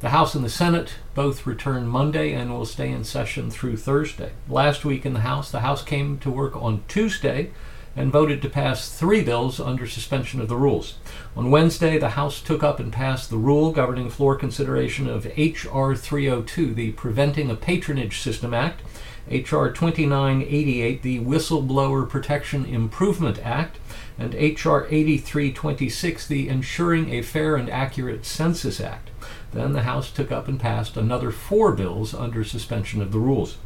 The 0.00 0.10
House 0.10 0.34
and 0.34 0.44
the 0.44 0.50
Senate 0.50 0.96
both 1.14 1.46
return 1.46 1.86
Monday 1.86 2.34
and 2.34 2.50
will 2.50 2.66
stay 2.66 2.90
in 2.90 3.02
session 3.02 3.50
through 3.50 3.78
Thursday. 3.78 4.32
Last 4.46 4.84
week 4.84 5.06
in 5.06 5.14
the 5.14 5.20
House, 5.20 5.50
the 5.50 5.60
House 5.60 5.82
came 5.82 6.18
to 6.18 6.30
work 6.30 6.54
on 6.54 6.84
Tuesday 6.86 7.50
and 7.96 8.12
voted 8.12 8.42
to 8.42 8.48
pass 8.48 8.90
three 8.90 9.22
bills 9.22 9.58
under 9.58 9.86
suspension 9.86 10.40
of 10.40 10.48
the 10.48 10.56
rules. 10.56 10.94
On 11.34 11.50
Wednesday, 11.50 11.98
the 11.98 12.10
House 12.10 12.42
took 12.42 12.62
up 12.62 12.78
and 12.78 12.92
passed 12.92 13.30
the 13.30 13.38
rule 13.38 13.72
governing 13.72 14.10
floor 14.10 14.36
consideration 14.36 15.08
of 15.08 15.26
H.R. 15.34 15.96
302, 15.96 16.74
the 16.74 16.92
Preventing 16.92 17.50
a 17.50 17.56
Patronage 17.56 18.20
System 18.20 18.52
Act, 18.52 18.82
H.R. 19.28 19.72
2988, 19.72 21.02
the 21.02 21.20
Whistleblower 21.20 22.08
Protection 22.08 22.64
Improvement 22.66 23.38
Act, 23.44 23.78
and 24.18 24.34
H.R. 24.34 24.86
8326, 24.90 26.26
the 26.26 26.48
Ensuring 26.48 27.12
a 27.12 27.22
Fair 27.22 27.56
and 27.56 27.68
Accurate 27.68 28.24
Census 28.24 28.80
Act. 28.80 29.10
Then 29.52 29.72
the 29.72 29.82
House 29.82 30.10
took 30.10 30.30
up 30.30 30.48
and 30.48 30.60
passed 30.60 30.96
another 30.96 31.30
four 31.30 31.72
bills 31.72 32.14
under 32.14 32.44
suspension 32.44 33.00
of 33.00 33.10
the 33.10 33.18
rules. 33.18 33.56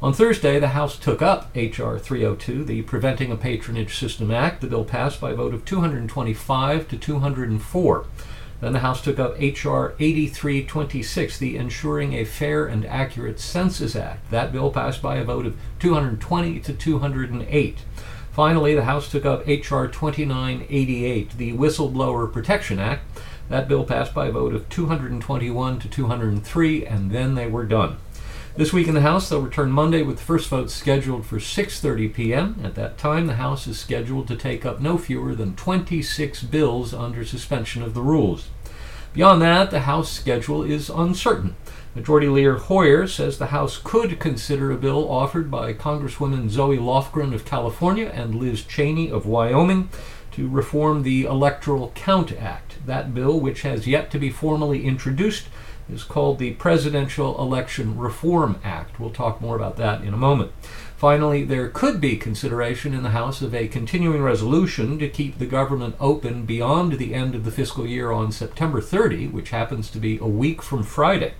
On 0.00 0.12
Thursday, 0.12 0.60
the 0.60 0.68
House 0.68 0.96
took 0.96 1.20
up 1.20 1.50
H.R. 1.56 1.98
302, 1.98 2.62
the 2.62 2.82
Preventing 2.82 3.32
a 3.32 3.36
Patronage 3.36 3.98
System 3.98 4.30
Act. 4.30 4.60
The 4.60 4.68
bill 4.68 4.84
passed 4.84 5.20
by 5.20 5.32
a 5.32 5.34
vote 5.34 5.52
of 5.52 5.64
225 5.64 6.86
to 6.86 6.96
204. 6.96 8.06
Then 8.60 8.72
the 8.72 8.78
House 8.78 9.02
took 9.02 9.18
up 9.18 9.34
H.R. 9.42 9.94
8326, 9.98 11.38
the 11.38 11.56
Ensuring 11.56 12.12
a 12.12 12.24
Fair 12.24 12.66
and 12.66 12.86
Accurate 12.86 13.40
Census 13.40 13.96
Act. 13.96 14.30
That 14.30 14.52
bill 14.52 14.70
passed 14.70 15.02
by 15.02 15.16
a 15.16 15.24
vote 15.24 15.46
of 15.46 15.56
220 15.80 16.60
to 16.60 16.72
208. 16.72 17.78
Finally, 18.30 18.74
the 18.76 18.84
House 18.84 19.10
took 19.10 19.24
up 19.24 19.48
H.R. 19.48 19.88
2988, 19.88 21.36
the 21.36 21.54
Whistleblower 21.54 22.32
Protection 22.32 22.78
Act. 22.78 23.02
That 23.48 23.66
bill 23.66 23.82
passed 23.82 24.14
by 24.14 24.26
a 24.26 24.32
vote 24.32 24.54
of 24.54 24.68
221 24.68 25.80
to 25.80 25.88
203, 25.88 26.86
and 26.86 27.10
then 27.10 27.34
they 27.34 27.48
were 27.48 27.64
done. 27.64 27.96
This 28.58 28.72
week 28.72 28.88
in 28.88 28.94
the 28.94 29.02
House, 29.02 29.28
they'll 29.28 29.40
return 29.40 29.70
Monday 29.70 30.02
with 30.02 30.16
the 30.16 30.24
first 30.24 30.48
vote 30.48 30.68
scheduled 30.68 31.24
for 31.24 31.36
6:30 31.36 32.12
p.m. 32.12 32.60
At 32.64 32.74
that 32.74 32.98
time, 32.98 33.28
the 33.28 33.36
House 33.36 33.68
is 33.68 33.78
scheduled 33.78 34.26
to 34.26 34.34
take 34.34 34.66
up 34.66 34.80
no 34.80 34.98
fewer 34.98 35.36
than 35.36 35.54
26 35.54 36.42
bills 36.42 36.92
under 36.92 37.24
suspension 37.24 37.84
of 37.84 37.94
the 37.94 38.02
rules. 38.02 38.48
Beyond 39.12 39.42
that, 39.42 39.70
the 39.70 39.82
House 39.82 40.10
schedule 40.10 40.64
is 40.64 40.90
uncertain. 40.90 41.54
Majority 41.94 42.26
Leader 42.26 42.56
Hoyer 42.56 43.06
says 43.06 43.38
the 43.38 43.54
House 43.54 43.78
could 43.78 44.18
consider 44.18 44.72
a 44.72 44.76
bill 44.76 45.08
offered 45.08 45.52
by 45.52 45.72
Congresswomen 45.72 46.50
Zoe 46.50 46.78
Lofgren 46.78 47.32
of 47.32 47.44
California 47.44 48.10
and 48.12 48.34
Liz 48.34 48.64
Cheney 48.64 49.08
of 49.08 49.24
Wyoming 49.24 49.88
to 50.32 50.48
reform 50.48 51.04
the 51.04 51.26
Electoral 51.26 51.92
Count 51.94 52.32
Act. 52.32 52.84
That 52.84 53.14
bill, 53.14 53.38
which 53.38 53.62
has 53.62 53.86
yet 53.86 54.10
to 54.10 54.18
be 54.18 54.30
formally 54.30 54.84
introduced, 54.84 55.46
is 55.90 56.04
called 56.04 56.38
the 56.38 56.52
Presidential 56.52 57.40
Election 57.40 57.96
Reform 57.96 58.60
Act. 58.62 59.00
We'll 59.00 59.10
talk 59.10 59.40
more 59.40 59.56
about 59.56 59.76
that 59.76 60.02
in 60.02 60.12
a 60.12 60.18
moment. 60.18 60.52
Finally, 60.96 61.44
there 61.44 61.68
could 61.68 62.00
be 62.00 62.16
consideration 62.16 62.92
in 62.92 63.02
the 63.02 63.10
House 63.10 63.40
of 63.40 63.54
a 63.54 63.68
continuing 63.68 64.22
resolution 64.22 64.98
to 64.98 65.08
keep 65.08 65.38
the 65.38 65.46
government 65.46 65.94
open 66.00 66.44
beyond 66.44 66.94
the 66.94 67.14
end 67.14 67.34
of 67.34 67.44
the 67.44 67.52
fiscal 67.52 67.86
year 67.86 68.10
on 68.10 68.32
September 68.32 68.80
30, 68.80 69.28
which 69.28 69.50
happens 69.50 69.90
to 69.90 69.98
be 69.98 70.18
a 70.18 70.26
week 70.26 70.60
from 70.60 70.82
Friday. 70.82 71.34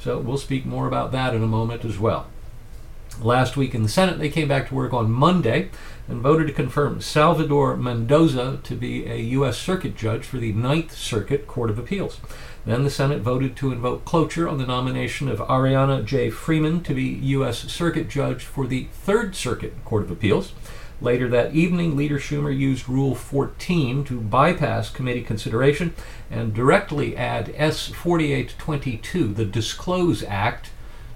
So 0.00 0.18
we'll 0.18 0.36
speak 0.36 0.66
more 0.66 0.86
about 0.86 1.12
that 1.12 1.34
in 1.34 1.42
a 1.42 1.46
moment 1.46 1.84
as 1.84 1.98
well. 1.98 2.26
Last 3.20 3.56
week 3.56 3.74
in 3.74 3.82
the 3.82 3.88
Senate, 3.88 4.18
they 4.18 4.28
came 4.28 4.48
back 4.48 4.68
to 4.68 4.74
work 4.74 4.92
on 4.92 5.10
Monday 5.10 5.70
and 6.08 6.20
voted 6.20 6.48
to 6.48 6.52
confirm 6.52 7.00
Salvador 7.00 7.76
Mendoza 7.76 8.58
to 8.64 8.74
be 8.74 9.06
a 9.06 9.16
U.S. 9.16 9.56
Circuit 9.56 9.96
Judge 9.96 10.24
for 10.24 10.38
the 10.38 10.52
Ninth 10.52 10.96
Circuit 10.96 11.46
Court 11.46 11.70
of 11.70 11.78
Appeals. 11.78 12.20
Then 12.66 12.82
the 12.82 12.90
Senate 12.90 13.20
voted 13.20 13.56
to 13.56 13.72
invoke 13.72 14.04
cloture 14.04 14.48
on 14.48 14.58
the 14.58 14.66
nomination 14.66 15.28
of 15.28 15.38
Ariana 15.38 16.04
J. 16.04 16.28
Freeman 16.28 16.82
to 16.82 16.94
be 16.94 17.04
U.S. 17.04 17.60
Circuit 17.72 18.08
Judge 18.08 18.44
for 18.44 18.66
the 18.66 18.88
Third 18.92 19.36
Circuit 19.36 19.84
Court 19.84 20.02
of 20.04 20.10
Appeals. 20.10 20.52
Later 21.00 21.28
that 21.28 21.54
evening, 21.54 21.96
Leader 21.96 22.18
Schumer 22.18 22.56
used 22.56 22.88
Rule 22.88 23.14
14 23.14 24.04
to 24.04 24.20
bypass 24.20 24.90
committee 24.90 25.22
consideration 25.22 25.94
and 26.30 26.54
directly 26.54 27.16
add 27.16 27.52
S 27.56 27.88
4822, 27.88 29.34
the 29.34 29.44
Disclose 29.44 30.22
Act, 30.22 30.70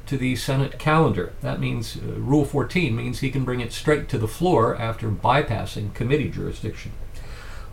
to 0.08 0.18
the 0.18 0.36
Senate 0.36 0.78
calendar. 0.78 1.32
That 1.40 1.60
means 1.60 1.96
uh, 1.96 2.18
Rule 2.18 2.44
14 2.44 2.94
means 2.96 3.20
he 3.20 3.30
can 3.30 3.44
bring 3.44 3.60
it 3.60 3.72
straight 3.72 4.08
to 4.08 4.18
the 4.18 4.28
floor 4.28 4.76
after 4.76 5.08
bypassing 5.10 5.94
committee 5.94 6.30
jurisdiction. 6.30 6.92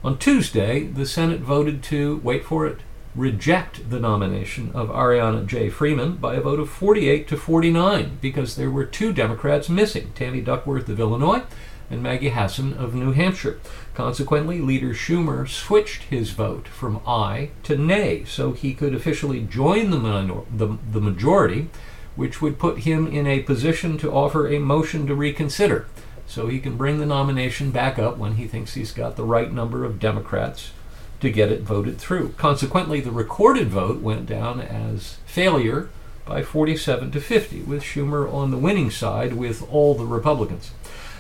On 0.04 0.18
Tuesday, 0.18 0.84
the 0.84 1.06
Senate 1.06 1.42
voted 1.42 1.82
to, 1.84 2.22
wait 2.24 2.46
for 2.46 2.68
it, 2.68 2.80
reject 3.16 3.90
the 3.90 4.00
nomination 4.00 4.72
of 4.74 4.90
Ariana 4.90 5.46
J. 5.48 5.70
Freeman 5.70 6.18
by 6.18 6.36
a 6.36 6.42
vote 6.42 6.60
of 6.60 6.70
48 6.70 7.28
to 7.30 7.38
49 7.38 8.18
because 8.22 8.56
there 8.56 8.70
were 8.70 8.86
two 8.86 9.14
Democrats 9.14 9.70
missing 9.70 10.12
Tammy 10.14 10.42
Duckworth 10.42 10.90
of 10.90 11.00
Illinois 11.00 11.44
and 11.90 12.04
Maggie 12.04 12.30
Hassan 12.30 12.74
of 12.74 12.94
New 12.94 13.14
Hampshire. 13.14 13.60
Consequently, 13.94 14.60
Leader 14.60 14.94
Schumer 14.94 15.48
switched 15.48 16.04
his 16.04 16.32
vote 16.32 16.68
from 16.68 17.00
aye 17.08 17.52
to 17.64 17.78
nay 17.78 18.26
so 18.26 18.52
he 18.52 18.74
could 18.74 18.94
officially 18.94 19.42
join 19.42 19.90
the, 19.92 19.98
minor- 19.98 20.42
the, 20.54 20.78
the 20.92 21.02
majority, 21.02 21.70
which 22.16 22.42
would 22.42 22.60
put 22.60 22.80
him 22.80 23.08
in 23.08 23.28
a 23.28 23.42
position 23.42 23.98
to 23.98 24.12
offer 24.12 24.48
a 24.48 24.60
motion 24.60 25.06
to 25.08 25.16
reconsider 25.16 25.86
so 26.28 26.48
he 26.48 26.60
can 26.60 26.78
bring 26.78 27.00
the 27.00 27.06
nomination 27.06 27.72
back 27.72 28.00
up 28.00 28.18
when 28.18 28.36
he 28.36 28.48
thinks 28.48 28.74
he's 28.74 28.92
got 28.92 29.16
the 29.16 29.24
right 29.24 29.52
number 29.52 29.84
of 29.84 30.00
Democrats 30.00 30.72
to 31.20 31.30
get 31.30 31.52
it 31.52 31.62
voted 31.62 31.98
through. 31.98 32.30
Consequently, 32.38 33.00
the 33.00 33.12
recorded 33.12 33.68
vote 33.68 34.02
went 34.02 34.26
down 34.26 34.60
as 34.60 35.18
failure 35.26 35.90
by 36.26 36.42
47 36.42 37.12
to 37.12 37.22
50, 37.22 37.62
with 37.64 37.84
Schumer 37.84 38.32
on 38.32 38.52
the 38.52 38.58
winning 38.58 38.90
side 38.90 39.34
with 39.34 39.68
all 39.72 39.94
the 39.94 40.06
Republicans. 40.06 40.72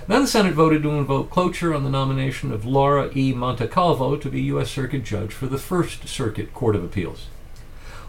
Then 0.07 0.21
the 0.21 0.27
Senate 0.27 0.53
voted 0.53 0.83
to 0.83 0.91
invoke 0.91 1.29
cloture 1.29 1.73
on 1.73 1.83
the 1.83 1.89
nomination 1.89 2.51
of 2.51 2.65
Laura 2.65 3.09
E. 3.15 3.33
Montecalvo 3.33 4.19
to 4.21 4.29
be 4.29 4.41
U.S. 4.43 4.69
Circuit 4.69 5.03
Judge 5.03 5.31
for 5.31 5.47
the 5.47 5.57
First 5.57 6.07
Circuit 6.07 6.53
Court 6.53 6.75
of 6.75 6.83
Appeals. 6.83 7.27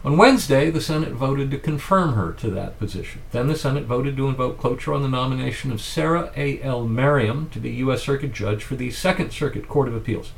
On 0.07 0.17
Wednesday, 0.17 0.71
the 0.71 0.81
Senate 0.81 1.15
voted 1.15 1.51
to 1.51 1.59
confirm 1.59 2.15
her 2.15 2.31
to 2.35 2.49
that 2.51 2.79
position. 2.79 3.23
Then 3.33 3.49
the 3.49 3.57
Senate 3.57 3.87
voted 3.87 4.17
to 4.17 4.29
invoke 4.29 4.57
cloture 4.57 4.95
on 4.95 5.03
the 5.03 5.09
nomination 5.09 5.73
of 5.73 5.81
Sarah 5.81 6.31
A. 6.37 6.63
L. 6.63 6.87
Merriam 6.87 7.51
to 7.51 7.59
be 7.59 7.71
U.S. 7.71 8.05
Circuit 8.05 8.33
Judge 8.33 8.63
for 8.63 8.77
the 8.77 8.93
Second 8.93 9.33
Circuit 9.33 9.67
Court 9.67 9.89
of 9.89 9.97
Appeals. 9.97 10.31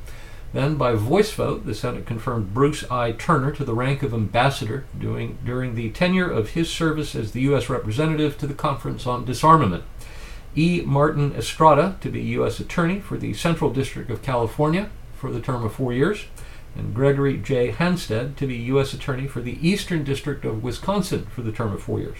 Then, 0.55 0.77
by 0.77 0.95
voice 0.95 1.31
vote, 1.33 1.67
the 1.67 1.75
Senate 1.75 2.07
confirmed 2.07 2.55
Bruce 2.55 2.83
I. 2.91 3.12
Turner 3.12 3.53
to 3.53 3.65
the 3.67 3.75
rank 3.75 4.03
of 4.03 4.15
ambassador 4.15 4.87
during, 4.99 5.37
during 5.45 5.75
the 5.75 5.91
tenure 5.91 6.31
of 6.31 6.53
his 6.53 6.71
service 6.71 7.15
as 7.15 7.33
the 7.33 7.43
U.S. 7.43 7.69
representative 7.69 8.39
to 8.39 8.47
the 8.47 8.55
Conference 8.55 9.07
on 9.07 9.27
Disarmament. 9.27 9.84
E. 10.57 10.81
Martin 10.81 11.34
Estrada 11.34 11.99
to 12.01 12.09
be 12.09 12.23
U.S. 12.23 12.59
Attorney 12.59 13.01
for 13.01 13.19
the 13.19 13.34
Central 13.34 13.71
District 13.71 14.11
of 14.11 14.23
California 14.23 14.89
for 15.15 15.31
the 15.31 15.43
term 15.43 15.62
of 15.62 15.75
four 15.75 15.93
years, 15.93 16.25
and 16.75 16.95
Gregory 16.95 17.37
J. 17.37 17.73
Haanstad 17.73 18.37
to 18.37 18.47
be 18.47 18.56
U.S. 18.56 18.93
Attorney 18.93 19.27
for 19.27 19.41
the 19.41 19.59
Eastern 19.67 20.05
District 20.05 20.45
of 20.45 20.62
Wisconsin 20.62 21.27
for 21.27 21.43
the 21.43 21.53
term 21.53 21.73
of 21.73 21.83
four 21.83 22.01
years. 22.01 22.19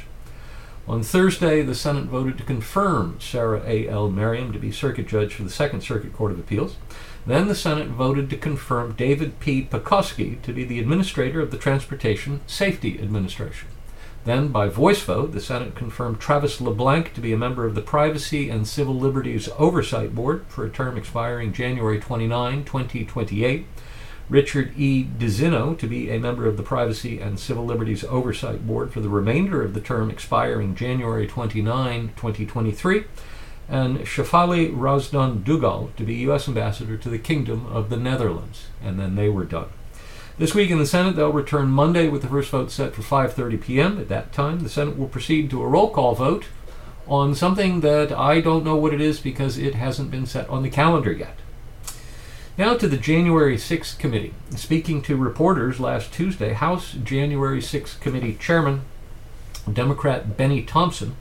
On 0.89 1.03
Thursday, 1.03 1.61
the 1.61 1.75
Senate 1.75 2.05
voted 2.05 2.39
to 2.39 2.45
confirm 2.45 3.21
Sarah 3.21 3.63
A. 3.67 3.87
L. 3.89 4.11
Merriam 4.11 4.53
to 4.53 4.59
be 4.59 4.73
Circuit 4.73 5.07
Judge 5.07 5.35
for 5.35 5.43
the 5.43 5.51
Second 5.51 5.83
Circuit 5.83 6.15
Court 6.15 6.33
of 6.33 6.39
Appeals. 6.39 6.77
Then 7.27 7.47
the 7.47 7.55
Senate 7.55 7.89
voted 7.89 8.31
to 8.31 8.39
confirm 8.39 8.95
David 8.95 9.39
P. 9.39 9.63
Pekoske 9.63 10.41
to 10.41 10.53
be 10.53 10.65
the 10.65 10.79
administrator 10.79 11.43
of 11.43 11.51
the 11.51 11.59
Transportation 11.59 12.41
Safety 12.47 12.99
Administration. 12.99 13.69
Then, 14.25 14.49
by 14.49 14.69
voice 14.69 15.03
vote, 15.03 15.33
the 15.33 15.41
Senate 15.41 15.75
confirmed 15.75 16.21
Travis 16.21 16.59
LeBlanc 16.59 17.13
to 17.15 17.21
be 17.21 17.35
a 17.35 17.39
member 17.39 17.67
of 17.67 17.75
the 17.75 17.83
Privacy 17.83 18.49
and 18.49 18.67
Civil 18.67 18.95
Liberties 18.95 19.49
Oversight 19.59 20.15
Board 20.15 20.47
for 20.49 20.65
a 20.65 20.71
term 20.71 20.97
expiring 20.97 21.53
January 21.53 22.01
29, 22.01 22.65
2028. 22.65 23.67
Richard 24.29 24.73
E. 24.77 25.05
DiZinno 25.05 25.79
to 25.79 25.87
be 25.87 26.11
a 26.11 26.21
member 26.21 26.47
of 26.47 26.57
the 26.57 26.63
Privacy 26.63 27.19
and 27.19 27.41
Civil 27.41 27.65
Liberties 27.65 28.05
Oversight 28.05 28.67
Board 28.67 28.93
for 28.93 29.01
the 29.01 29.09
remainder 29.09 29.63
of 29.63 29.73
the 29.73 29.81
term 29.81 30.11
expiring 30.11 30.75
January 30.75 31.27
29, 31.27 32.13
2023 32.15 33.05
and 33.69 33.99
Shefali 34.01 34.75
Razdan 34.75 35.43
Duggal 35.45 35.95
to 35.97 36.05
be 36.05 36.15
U.S. 36.17 36.49
Ambassador 36.49 36.97
to 36.97 37.09
the 37.09 37.19
Kingdom 37.19 37.67
of 37.67 37.91
the 37.91 37.97
Netherlands. 37.97 38.67
And 38.83 38.99
then 38.99 39.15
they 39.15 39.29
were 39.29 39.45
done. 39.45 39.69
This 40.39 40.55
week 40.55 40.71
in 40.71 40.79
the 40.79 40.87
Senate, 40.87 41.17
they'll 41.17 41.33
return 41.33 41.69
Monday 41.69 42.09
with 42.09 42.23
the 42.23 42.29
first 42.29 42.51
vote 42.51 42.71
set 42.71 42.95
for 42.95 43.03
5:30 43.03 43.61
p.m. 43.61 43.99
At 43.99 44.09
that 44.09 44.33
time, 44.33 44.61
the 44.61 44.69
Senate 44.69 44.97
will 44.97 45.09
proceed 45.09 45.51
to 45.51 45.63
a 45.63 45.67
roll 45.67 45.91
call 45.91 46.15
vote 46.15 46.47
on 47.09 47.35
something 47.35 47.81
that 47.81 48.13
I 48.13 48.41
don't 48.41 48.65
know 48.65 48.77
what 48.77 48.95
it 48.95 49.01
is 49.01 49.19
because 49.19 49.59
it 49.59 49.75
hasn't 49.75 50.11
been 50.11 50.27
set 50.27 50.49
on 50.49 50.63
the 50.63 50.71
calendar 50.71 51.13
yet. 51.13 51.37
Now 52.59 52.75
to 52.75 52.89
the 52.89 52.97
January 52.97 53.57
6th 53.57 54.01
committee. 54.01 54.35
Speaking 54.57 55.01
to 55.03 55.17
reporters 55.17 55.79
last 55.79 56.13
Tuesday, 56.13 56.55
House 56.55 56.91
January 57.05 57.61
6th 57.61 58.01
committee 58.01 58.35
chairman, 58.35 58.81
Democrat 59.73 60.37
Benny 60.37 60.63
Thompson, 60.63 61.15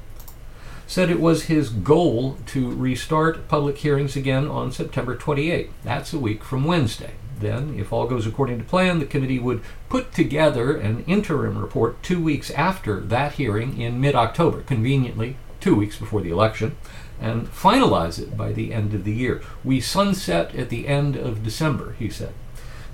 said 0.88 1.12
it 1.12 1.20
was 1.20 1.44
his 1.44 1.70
goal 1.70 2.40
to 2.48 2.72
restart 2.72 3.48
public 3.48 3.78
hearings 3.78 4.16
again 4.16 4.48
on 4.48 4.72
September 4.72 5.16
28. 5.16 5.70
That's 5.84 6.12
a 6.12 6.18
week 6.18 6.44
from 6.44 6.64
Wednesday. 6.64 7.12
Then, 7.40 7.78
if 7.78 7.94
all 7.94 8.08
goes 8.08 8.26
according 8.26 8.58
to 8.58 8.64
plan, 8.64 8.98
the 8.98 9.06
committee 9.06 9.38
would 9.38 9.62
put 9.90 10.12
together 10.14 10.76
an 10.76 11.04
interim 11.06 11.60
report 11.60 12.02
two 12.02 12.20
weeks 12.20 12.50
after 12.50 13.00
that 13.00 13.34
hearing 13.34 13.80
in 13.80 14.02
mid 14.02 14.16
October, 14.16 14.64
conveniently 14.64 15.38
two 15.60 15.76
weeks 15.76 16.00
before 16.00 16.22
the 16.22 16.32
election, 16.32 16.76
and 17.20 17.48
finalize 17.48 18.20
it 18.20 18.38
by 18.38 18.52
the 18.52 18.74
end 18.74 18.94
of 18.94 19.04
the 19.04 19.14
year. 19.14 19.42
We 19.64 19.80
sunset 19.82 20.56
at 20.56 20.70
the 20.70 20.88
end 20.88 21.16
of 21.16 21.44
December, 21.44 21.94
he 21.94 22.10
said. 22.10 22.34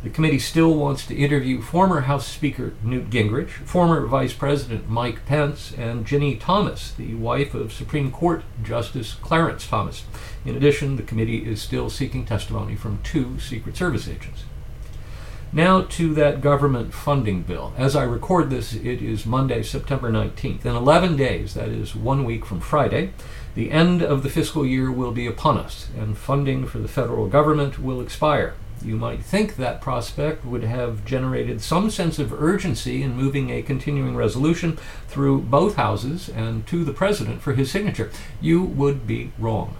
The 0.04 0.10
committee 0.10 0.40
still 0.40 0.76
wants 0.76 1.08
to 1.08 1.16
interview 1.16 1.62
former 1.62 2.02
House 2.02 2.28
Speaker 2.28 2.74
Newt 2.84 3.10
Gingrich, 3.10 3.52
former 3.52 4.06
Vice 4.06 4.34
President 4.34 4.90
Mike 4.90 5.26
Pence, 5.26 5.74
and 5.78 6.06
Ginny 6.06 6.36
Thomas, 6.36 6.92
the 6.92 7.16
wife 7.16 7.54
of 7.54 7.72
Supreme 7.72 8.12
Court 8.12 8.44
Justice 8.62 9.14
Clarence 9.14 9.66
Thomas. 9.66 10.04
In 10.44 10.58
addition, 10.58 10.98
the 10.98 11.04
committee 11.04 11.46
is 11.50 11.62
still 11.62 11.90
seeking 11.90 12.26
testimony 12.26 12.76
from 12.76 13.00
two 13.02 13.40
Secret 13.40 13.78
Service 13.78 14.10
agents. 14.10 14.44
Now 15.54 15.84
to 15.84 16.14
that 16.16 16.42
government 16.42 16.94
funding 16.94 17.44
bill. 17.44 17.74
As 17.78 17.96
I 17.96 18.04
record 18.04 18.50
this, 18.50 18.74
it 18.74 19.02
is 19.02 19.26
Monday, 19.26 19.64
September 19.64 20.12
19th. 20.12 20.66
In 20.66 20.76
11 20.76 21.16
days, 21.16 21.54
that 21.54 21.70
is 21.70 21.96
one 21.96 22.26
week 22.26 22.44
from 22.44 22.60
Friday, 22.60 23.14
the 23.56 23.72
end 23.72 24.02
of 24.02 24.24
the 24.24 24.30
fiscal 24.30 24.66
year 24.66 24.92
will 24.92 25.12
be 25.12 25.28
upon 25.28 25.58
us, 25.58 25.88
and 25.98 26.18
funding 26.18 26.66
for 26.66 26.80
the 26.80 26.88
federal 26.88 27.28
government 27.28 27.80
will 27.80 28.02
expire. 28.02 28.56
You 28.84 28.96
might 28.98 29.24
think 29.24 29.56
that 29.56 29.80
prospect 29.80 30.44
would 30.44 30.64
have 30.64 31.06
generated 31.06 31.62
some 31.62 31.90
sense 31.90 32.20
of 32.20 32.34
urgency 32.34 33.02
in 33.02 33.16
moving 33.16 33.50
a 33.50 33.62
continuing 33.62 34.16
resolution 34.16 34.78
through 35.08 35.42
both 35.42 35.76
houses 35.76 36.28
and 36.28 36.68
to 36.68 36.84
the 36.84 36.92
president 36.92 37.42
for 37.42 37.54
his 37.54 37.72
signature. 37.72 38.12
You 38.42 38.62
would 38.64 39.08
be 39.08 39.32
wrong. 39.40 39.78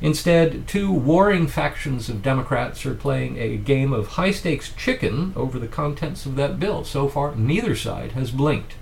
Instead, 0.00 0.68
two 0.68 0.92
warring 0.92 1.46
factions 1.46 2.08
of 2.08 2.22
Democrats 2.22 2.84
are 2.86 2.94
playing 2.94 3.36
a 3.38 3.56
game 3.56 3.92
of 3.92 4.08
high 4.08 4.30
stakes 4.30 4.72
chicken 4.76 5.32
over 5.34 5.58
the 5.58 5.66
contents 5.66 6.26
of 6.26 6.36
that 6.36 6.60
bill. 6.60 6.84
So 6.84 7.08
far, 7.08 7.34
neither 7.34 7.74
side 7.74 8.12
has 8.12 8.30
blinked. 8.30 8.74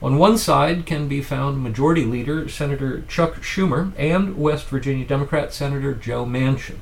On 0.00 0.16
one 0.16 0.38
side 0.38 0.86
can 0.86 1.08
be 1.08 1.20
found 1.20 1.60
Majority 1.60 2.04
Leader 2.04 2.48
Senator 2.48 3.02
Chuck 3.08 3.42
Schumer 3.42 3.92
and 3.98 4.38
West 4.38 4.68
Virginia 4.68 5.04
Democrat 5.04 5.52
Senator 5.52 5.92
Joe 5.92 6.24
Manchin. 6.24 6.76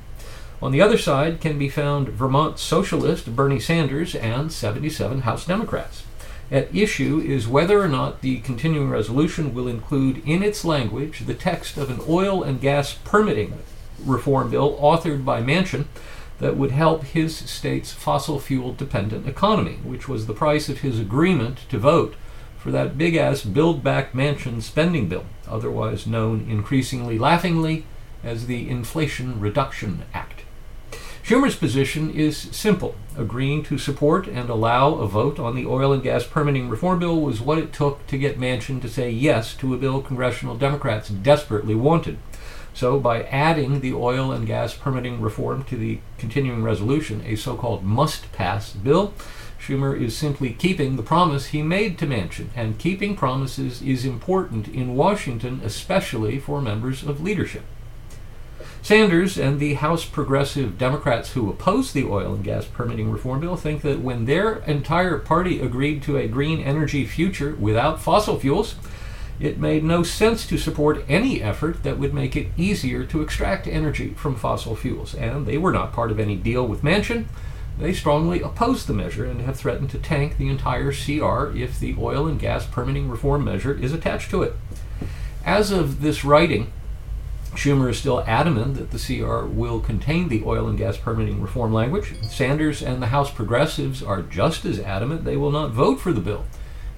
On 0.60 0.70
the 0.70 0.82
other 0.82 0.98
side 0.98 1.40
can 1.40 1.58
be 1.58 1.70
found 1.70 2.10
Vermont 2.10 2.58
socialist 2.58 3.34
Bernie 3.34 3.58
Sanders 3.58 4.14
and 4.14 4.52
77 4.52 5.22
House 5.22 5.46
Democrats. 5.46 6.02
At 6.50 6.74
issue 6.74 7.18
is 7.18 7.48
whether 7.48 7.80
or 7.80 7.88
not 7.88 8.20
the 8.20 8.40
continuing 8.40 8.90
resolution 8.90 9.54
will 9.54 9.66
include 9.66 10.22
in 10.28 10.42
its 10.42 10.62
language 10.62 11.20
the 11.20 11.32
text 11.32 11.78
of 11.78 11.88
an 11.88 12.00
oil 12.06 12.42
and 12.42 12.60
gas 12.60 12.98
permitting 13.02 13.54
reform 14.04 14.50
bill 14.50 14.76
authored 14.76 15.24
by 15.24 15.40
Manchin 15.40 15.86
that 16.38 16.58
would 16.58 16.70
help 16.70 17.04
his 17.04 17.34
state's 17.34 17.92
fossil 17.92 18.38
fuel 18.38 18.74
dependent 18.74 19.26
economy, 19.26 19.78
which 19.84 20.06
was 20.06 20.26
the 20.26 20.34
price 20.34 20.69
of 20.69 20.80
his 20.80 21.00
agreement 21.00 21.60
to 21.70 21.78
vote 21.78 22.14
for 22.66 22.72
that 22.72 22.98
big 22.98 23.14
ass 23.14 23.44
Build 23.44 23.84
Back 23.84 24.12
Mansion 24.12 24.60
spending 24.60 25.08
bill, 25.08 25.24
otherwise 25.46 26.04
known 26.04 26.44
increasingly 26.50 27.16
laughingly 27.16 27.86
as 28.24 28.48
the 28.48 28.68
Inflation 28.68 29.38
Reduction 29.38 30.02
Act. 30.12 30.42
Schumer's 31.22 31.54
position 31.54 32.10
is 32.10 32.36
simple. 32.36 32.96
Agreeing 33.16 33.62
to 33.62 33.78
support 33.78 34.26
and 34.26 34.50
allow 34.50 34.94
a 34.94 35.06
vote 35.06 35.38
on 35.38 35.54
the 35.54 35.64
oil 35.64 35.92
and 35.92 36.02
gas 36.02 36.26
permitting 36.26 36.68
reform 36.68 36.98
bill 36.98 37.20
was 37.20 37.40
what 37.40 37.58
it 37.58 37.72
took 37.72 38.04
to 38.08 38.18
get 38.18 38.40
Manchin 38.40 38.82
to 38.82 38.88
say 38.88 39.10
yes 39.10 39.54
to 39.54 39.72
a 39.72 39.78
bill 39.78 40.02
congressional 40.02 40.56
Democrats 40.56 41.08
desperately 41.08 41.76
wanted. 41.76 42.19
So, 42.74 42.98
by 42.98 43.22
adding 43.22 43.78
the 43.78 43.94
oil 43.94 44.32
and 44.32 44.44
gas 44.44 44.74
permitting 44.74 45.20
reform 45.20 45.62
to 45.64 45.76
the 45.76 46.00
continuing 46.19 46.64
resolution, 46.64 47.22
a 47.24 47.36
so 47.36 47.54
called 47.54 47.84
must 47.84 48.32
pass 48.32 48.72
bill, 48.72 49.14
Schumer 49.66 50.00
is 50.00 50.16
simply 50.16 50.50
keeping 50.52 50.94
the 50.94 51.02
promise 51.02 51.46
he 51.46 51.60
made 51.60 51.98
to 51.98 52.06
Manchin, 52.06 52.50
and 52.54 52.78
keeping 52.78 53.16
promises 53.16 53.82
is 53.82 54.04
important 54.04 54.68
in 54.68 54.94
Washington, 54.94 55.60
especially 55.64 56.38
for 56.38 56.62
members 56.62 57.02
of 57.02 57.20
leadership. 57.20 57.64
Sanders 58.80 59.36
and 59.36 59.58
the 59.58 59.74
House 59.74 60.04
progressive 60.04 60.78
Democrats 60.78 61.32
who 61.32 61.50
oppose 61.50 61.92
the 61.92 62.04
oil 62.04 62.34
and 62.34 62.44
gas 62.44 62.64
permitting 62.64 63.10
reform 63.10 63.40
bill 63.40 63.56
think 63.56 63.82
that 63.82 64.00
when 64.00 64.26
their 64.26 64.58
entire 64.58 65.18
party 65.18 65.60
agreed 65.60 66.00
to 66.04 66.16
a 66.16 66.28
green 66.28 66.60
energy 66.60 67.04
future 67.04 67.56
without 67.58 68.00
fossil 68.00 68.38
fuels, 68.38 68.76
it 69.40 69.58
made 69.58 69.82
no 69.82 70.04
sense 70.04 70.46
to 70.46 70.58
support 70.58 71.04
any 71.08 71.42
effort 71.42 71.82
that 71.82 71.98
would 71.98 72.14
make 72.14 72.36
it 72.36 72.52
easier 72.56 73.04
to 73.06 73.20
extract 73.20 73.66
energy 73.66 74.10
from 74.10 74.36
fossil 74.36 74.76
fuels. 74.76 75.12
And 75.12 75.44
they 75.44 75.58
were 75.58 75.72
not 75.72 75.92
part 75.92 76.12
of 76.12 76.20
any 76.20 76.36
deal 76.36 76.64
with 76.64 76.82
Manchin. 76.82 77.26
They 77.78 77.93
strongly 77.93 78.40
opposed 78.40 78.87
the 78.87 78.94
measure 78.94 79.25
and 79.26 79.43
have 79.43 79.56
threatened 79.56 79.90
to 79.90 79.99
tank 79.99 80.38
the 80.38 80.49
entire 80.49 80.93
CR 80.93 81.56
if 81.56 81.78
the 81.78 81.94
oil 81.99 82.26
and 82.26 82.40
gas 82.40 82.67
permitting 82.67 83.08
reform 83.08 83.44
measure 83.44 83.75
is 83.75 83.93
attached 83.93 84.31
to 84.31 84.43
it. 84.43 84.55
As 85.44 85.70
of 85.70 86.00
this 86.00 86.25
writing, 86.25 86.73
Schumer 87.52 87.90
is 87.90 87.99
still 87.99 88.25
adamant 88.26 88.75
that 88.75 88.90
the 88.90 88.99
CR 88.99 89.46
will 89.46 89.81
contain 89.81 90.28
the 90.28 90.43
oil 90.44 90.69
and 90.69 90.78
gas 90.78 90.96
permitting 90.96 91.40
reform 91.40 91.73
language. 91.73 92.14
Sanders 92.23 92.82
and 92.82 93.02
the 93.02 93.08
House 93.08 93.31
progressives 93.31 94.02
are 94.02 94.22
just 94.22 94.64
as 94.64 94.81
adamant 94.81 95.25
they 95.25 95.37
will 95.37 95.50
not 95.50 95.70
vote 95.70 96.00
for 96.00 96.12
the 96.12 96.20
bill 96.20 96.44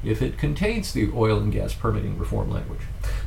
if 0.04 0.22
it 0.22 0.38
contains 0.38 0.92
the 0.92 1.10
oil 1.14 1.38
and 1.38 1.52
gas 1.52 1.74
permitting 1.74 2.18
reform 2.18 2.50
language. 2.50 2.80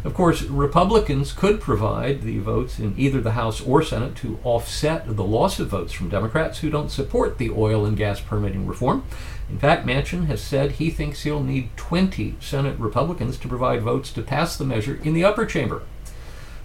Of 0.03 0.13
course, 0.13 0.44
Republicans 0.44 1.33
could 1.33 1.62
provide 1.62 2.21
the 2.21 2.39
votes 2.39 2.79
in 2.79 2.95
either 2.97 3.21
the 3.21 3.31
House 3.31 3.62
or 3.62 3.83
Senate 3.83 4.15
to 4.18 4.39
offset 4.44 5.15
the 5.15 5.23
loss 5.23 5.59
of 5.59 5.69
votes 5.69 5.94
from 5.94 6.09
Democrats 6.09 6.59
who 6.59 6.69
don't 6.69 6.91
support 6.91 7.38
the 7.38 7.51
oil 7.51 7.85
and 7.85 7.97
gas 7.97 8.19
permitting 8.19 8.65
reform. 8.65 9.03
In 9.50 9.59
fact, 9.59 9.85
Manchin 9.85 10.27
has 10.27 10.41
said 10.41 10.73
he 10.73 10.89
thinks 10.89 11.23
he'll 11.23 11.44
need 11.44 11.75
20 11.75 12.38
Senate 12.39 12.79
Republicans 12.79 13.38
to 13.38 13.47
provide 13.47 13.81
votes 13.81 14.12
to 14.13 14.21
pass 14.21 14.57
the 14.57 14.65
measure 14.65 15.00
in 15.03 15.13
the 15.13 15.25
upper 15.25 15.45
chamber. 15.45 15.83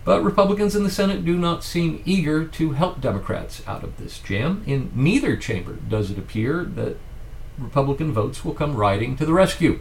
But 0.05 0.23
Republicans 0.23 0.76
in 0.76 0.85
the 0.85 0.91
Senate 0.91 1.25
do 1.25 1.37
not 1.37 1.64
seem 1.64 2.00
eager 2.05 2.44
to 2.47 2.73
help 2.73 3.00
Democrats 3.00 3.61
out 3.67 3.82
of 3.82 3.97
this 3.97 4.20
jam. 4.20 4.62
In 4.64 4.93
neither 4.94 5.37
chamber 5.37 5.73
does 5.88 6.12
it 6.12 6.19
appear 6.19 6.64
that 6.64 6.97
Republican 7.58 8.12
votes 8.12 8.44
will 8.44 8.55
come 8.55 8.76
riding 8.76 9.17
to 9.17 9.26
the 9.26 9.32
rescue. 9.32 9.81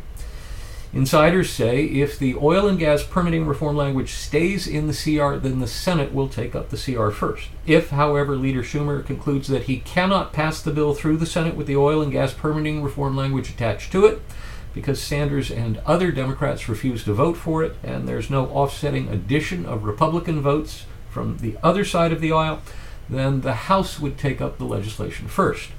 Insiders 0.94 1.50
say 1.50 1.83
if 1.83 2.18
the 2.18 2.36
oil 2.36 2.69
and 2.69 2.80
gas 2.80 3.04
permitting 3.04 3.45
reform 3.45 3.75
language 3.75 4.13
stays 4.13 4.66
in 4.66 4.88
the 4.88 4.94
CR, 4.94 5.36
then 5.36 5.60
the 5.60 5.68
Senate 5.68 6.13
will 6.13 6.30
take 6.30 6.56
up 6.56 6.69
the 6.69 6.77
CR 6.77 7.10
first. 7.10 7.50
If, 7.66 7.89
however, 7.89 8.38
Leader 8.38 8.63
Schumer 8.63 9.06
concludes 9.06 9.50
that 9.50 9.63
he 9.63 9.80
cannot 9.80 10.31
pass 10.31 10.62
the 10.62 10.72
bill 10.72 10.94
through 10.94 11.18
the 11.18 11.25
Senate 11.25 11.56
with 11.56 11.68
the 11.68 11.75
oil 11.75 12.01
and 12.01 12.13
gas 12.13 12.33
permitting 12.33 12.81
reform 12.81 13.18
language 13.18 13.50
attached 13.50 13.92
to 13.92 14.06
it, 14.06 14.22
because 14.74 15.01
Sanders 15.01 15.51
and 15.51 15.80
other 15.80 16.13
Democrats 16.13 16.69
refuse 16.69 17.04
to 17.04 17.13
vote 17.13 17.36
for 17.36 17.62
it, 17.62 17.75
and 17.84 18.08
there's 18.08 18.29
no 18.29 18.46
offsetting 18.48 19.10
addition 19.10 19.65
of 19.65 19.84
Republican 19.84 20.41
votes 20.41 20.86
from 21.10 21.39
the 21.39 21.58
other 21.62 21.84
side 21.84 22.13
of 22.13 22.22
the 22.22 22.32
aisle, 22.32 22.62
then 23.10 23.41
the 23.41 23.53
House 23.53 24.00
would 24.00 24.17
take 24.17 24.39
up 24.39 24.58
the 24.58 24.65
legislation 24.65 25.27
first. 25.27 25.72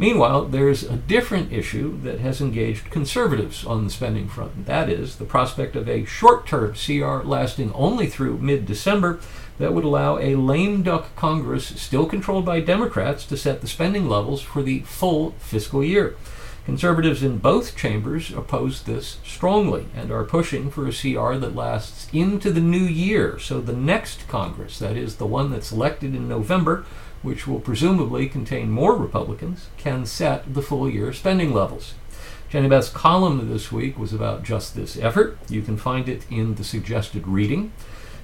Meanwhile, 0.00 0.46
there's 0.46 0.82
a 0.82 0.96
different 0.96 1.52
issue 1.52 2.00
that 2.00 2.20
has 2.20 2.40
engaged 2.40 2.88
conservatives 2.88 3.66
on 3.66 3.84
the 3.84 3.90
spending 3.90 4.28
front, 4.28 4.54
and 4.54 4.64
that 4.64 4.88
is 4.88 5.16
the 5.16 5.26
prospect 5.26 5.76
of 5.76 5.90
a 5.90 6.06
short 6.06 6.46
term 6.46 6.72
CR 6.72 7.18
lasting 7.28 7.70
only 7.74 8.06
through 8.06 8.38
mid 8.38 8.64
December 8.64 9.20
that 9.58 9.74
would 9.74 9.84
allow 9.84 10.16
a 10.16 10.36
lame 10.36 10.82
duck 10.82 11.14
Congress, 11.16 11.66
still 11.66 12.06
controlled 12.06 12.46
by 12.46 12.60
Democrats, 12.60 13.26
to 13.26 13.36
set 13.36 13.60
the 13.60 13.68
spending 13.68 14.08
levels 14.08 14.40
for 14.40 14.62
the 14.62 14.80
full 14.80 15.32
fiscal 15.32 15.84
year. 15.84 16.16
Conservatives 16.64 17.22
in 17.22 17.36
both 17.36 17.76
chambers 17.76 18.30
oppose 18.30 18.84
this 18.84 19.18
strongly 19.22 19.88
and 19.94 20.10
are 20.10 20.24
pushing 20.24 20.70
for 20.70 20.86
a 20.86 20.92
CR 20.92 21.34
that 21.34 21.54
lasts 21.54 22.08
into 22.10 22.50
the 22.50 22.60
new 22.60 22.78
year. 22.78 23.38
So 23.38 23.60
the 23.60 23.74
next 23.74 24.28
Congress, 24.28 24.78
that 24.78 24.96
is 24.96 25.16
the 25.16 25.26
one 25.26 25.50
that's 25.50 25.72
elected 25.72 26.14
in 26.14 26.26
November, 26.26 26.86
which 27.22 27.46
will 27.46 27.60
presumably 27.60 28.28
contain 28.28 28.70
more 28.70 28.96
Republicans, 28.96 29.68
can 29.76 30.06
set 30.06 30.54
the 30.54 30.62
full 30.62 30.88
year 30.88 31.12
spending 31.12 31.52
levels. 31.52 31.94
Jenny 32.48 32.68
Beth's 32.68 32.88
column 32.88 33.48
this 33.48 33.70
week 33.70 33.98
was 33.98 34.12
about 34.12 34.42
just 34.42 34.74
this 34.74 34.98
effort. 34.98 35.38
You 35.48 35.62
can 35.62 35.76
find 35.76 36.08
it 36.08 36.26
in 36.30 36.56
the 36.56 36.64
suggested 36.64 37.28
reading. 37.28 37.72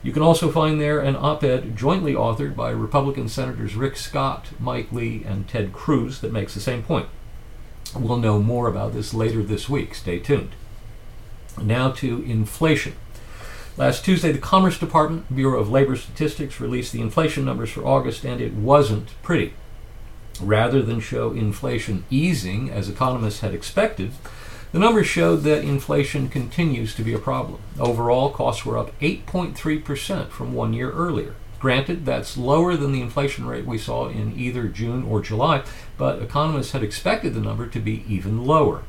You 0.02 0.12
can 0.12 0.22
also 0.22 0.50
find 0.50 0.80
there 0.80 1.00
an 1.00 1.16
op 1.16 1.44
ed 1.44 1.76
jointly 1.76 2.14
authored 2.14 2.56
by 2.56 2.70
Republican 2.70 3.28
Senators 3.28 3.76
Rick 3.76 3.96
Scott, 3.96 4.46
Mike 4.58 4.90
Lee, 4.92 5.22
and 5.24 5.48
Ted 5.48 5.72
Cruz 5.72 6.20
that 6.20 6.32
makes 6.32 6.54
the 6.54 6.60
same 6.60 6.82
point. 6.82 7.08
We'll 7.94 8.18
know 8.18 8.40
more 8.40 8.68
about 8.68 8.92
this 8.92 9.14
later 9.14 9.42
this 9.42 9.68
week. 9.68 9.94
Stay 9.94 10.18
tuned. 10.18 10.50
Now 11.62 11.90
to 11.92 12.22
inflation. 12.22 12.94
Last 13.78 14.06
Tuesday, 14.06 14.32
the 14.32 14.38
Commerce 14.38 14.78
Department, 14.78 15.34
Bureau 15.34 15.60
of 15.60 15.68
Labor 15.68 15.96
Statistics, 15.96 16.60
released 16.60 16.92
the 16.92 17.02
inflation 17.02 17.44
numbers 17.44 17.68
for 17.70 17.84
August, 17.84 18.24
and 18.24 18.40
it 18.40 18.54
wasn't 18.54 19.10
pretty. 19.22 19.52
Rather 20.40 20.80
than 20.80 20.98
show 20.98 21.32
inflation 21.32 22.04
easing 22.08 22.70
as 22.70 22.88
economists 22.88 23.40
had 23.40 23.52
expected, 23.52 24.12
The 24.72 24.80
numbers 24.80 25.06
showed 25.06 25.36
that 25.44 25.64
inflation 25.64 26.28
continues 26.28 26.94
to 26.96 27.02
be 27.02 27.14
a 27.14 27.18
problem. 27.18 27.60
Overall, 27.78 28.30
costs 28.30 28.66
were 28.66 28.76
up 28.76 28.98
8.3% 29.00 30.28
from 30.28 30.52
one 30.52 30.72
year 30.72 30.90
earlier. 30.90 31.34
Granted, 31.60 32.04
that's 32.04 32.36
lower 32.36 32.76
than 32.76 32.92
the 32.92 33.00
inflation 33.00 33.46
rate 33.46 33.64
we 33.64 33.78
saw 33.78 34.08
in 34.08 34.38
either 34.38 34.68
June 34.68 35.04
or 35.04 35.22
July, 35.22 35.62
but 35.96 36.20
economists 36.20 36.72
had 36.72 36.82
expected 36.82 37.32
the 37.32 37.40
number 37.40 37.66
to 37.66 37.80
be 37.80 38.04
even 38.08 38.44
lower. 38.44 38.82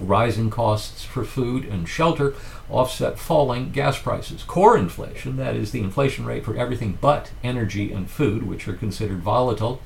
Rising 0.00 0.50
costs 0.50 1.04
for 1.04 1.24
food 1.24 1.64
and 1.64 1.88
shelter 1.88 2.34
offset 2.70 3.18
falling 3.18 3.70
gas 3.70 3.98
prices. 3.98 4.42
Core 4.42 4.76
inflation, 4.76 5.36
that 5.36 5.56
is 5.56 5.72
the 5.72 5.80
inflation 5.80 6.24
rate 6.24 6.44
for 6.44 6.56
everything 6.56 6.98
but 7.00 7.32
energy 7.42 7.92
and 7.92 8.10
food, 8.10 8.44
which 8.44 8.68
are 8.68 8.74
considered 8.74 9.20
volatile, 9.22 9.80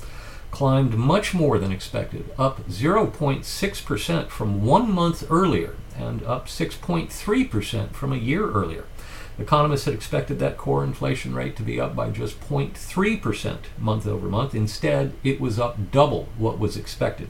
climbed 0.51 0.93
much 0.93 1.33
more 1.33 1.57
than 1.57 1.71
expected, 1.71 2.29
up 2.37 2.67
0.6% 2.67 4.29
from 4.29 4.63
one 4.63 4.91
month 4.91 5.25
earlier 5.31 5.75
and 5.97 6.23
up 6.23 6.47
6.3% 6.47 7.93
from 7.93 8.13
a 8.13 8.17
year 8.17 8.51
earlier. 8.51 8.85
Economists 9.39 9.85
had 9.85 9.95
expected 9.95 10.37
that 10.37 10.57
core 10.57 10.83
inflation 10.83 11.33
rate 11.33 11.55
to 11.55 11.63
be 11.63 11.79
up 11.79 11.95
by 11.95 12.09
just 12.11 12.39
0.3% 12.41 13.57
month 13.79 14.05
over 14.05 14.27
month. 14.27 14.53
Instead, 14.53 15.13
it 15.23 15.41
was 15.41 15.59
up 15.59 15.91
double 15.91 16.29
what 16.37 16.59
was 16.59 16.77
expected. 16.77 17.29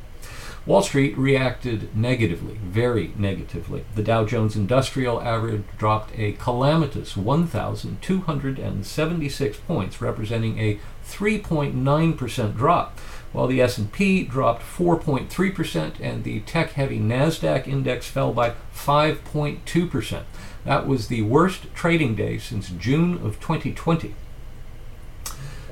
Wall 0.65 0.81
Street 0.81 1.17
reacted 1.17 1.93
negatively, 1.93 2.57
very 2.63 3.11
negatively. 3.17 3.83
The 3.95 4.03
Dow 4.03 4.23
Jones 4.23 4.55
Industrial 4.55 5.21
Average 5.21 5.65
dropped 5.77 6.17
a 6.17 6.31
calamitous 6.33 7.17
1,276 7.17 9.57
points, 9.57 10.01
representing 10.01 10.59
a 10.59 10.79
3.9% 11.05 12.55
drop, 12.55 12.97
while 13.33 13.47
the 13.47 13.61
S&P 13.61 14.23
dropped 14.23 14.63
4.3% 14.63 15.99
and 15.99 16.23
the 16.23 16.39
tech-heavy 16.41 16.99
Nasdaq 16.99 17.67
index 17.67 18.07
fell 18.07 18.31
by 18.31 18.53
5.2%. 18.73 20.23
That 20.63 20.87
was 20.87 21.09
the 21.09 21.23
worst 21.23 21.63
trading 21.75 22.15
day 22.15 22.37
since 22.37 22.69
June 22.69 23.15
of 23.15 23.41
2020. 23.41 24.15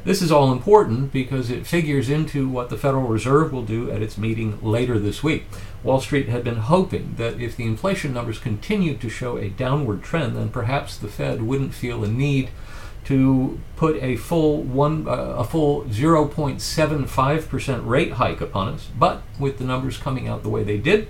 This 0.04 0.24
is 0.24 0.32
all 0.32 0.52
important 0.52 1.12
because 1.12 1.52
it 1.52 1.68
figures 1.68 2.10
into 2.10 2.50
what 2.50 2.70
the 2.70 2.78
Federal 2.78 3.08
Reserve 3.08 3.54
will 3.54 3.64
do 3.64 3.92
at 3.92 4.02
its 4.02 4.18
meeting 4.18 4.58
later 4.60 4.98
this 4.98 5.22
week. 5.22 5.46
Wall 5.84 6.02
Street 6.02 6.28
had 6.28 6.44
been 6.44 6.56
hoping 6.56 7.14
that 7.18 7.40
if 7.40 7.56
the 7.56 7.66
inflation 7.66 8.12
numbers 8.12 8.40
continued 8.40 9.00
to 9.02 9.10
show 9.10 9.38
a 9.38 9.50
downward 9.50 10.02
trend, 10.02 10.36
then 10.36 10.50
perhaps 10.50 10.98
the 10.98 11.08
Fed 11.08 11.44
wouldn't 11.44 11.76
feel 11.76 12.04
a 12.04 12.08
need 12.08 12.50
to 13.06 13.60
put 13.76 14.02
a 14.02 14.16
full 14.16 14.64
one 14.64 15.08
uh, 15.08 15.12
a 15.12 15.44
full 15.44 15.84
0.75% 15.84 17.88
rate 17.88 18.14
hike 18.14 18.42
upon 18.42 18.70
us. 18.70 18.88
But 18.98 19.22
with 19.40 19.60
the 19.60 19.66
numbers 19.66 19.98
coming 19.98 20.28
out 20.28 20.42
the 20.42 20.50
way 20.50 20.64
they 20.64 20.78
did, 20.78 21.10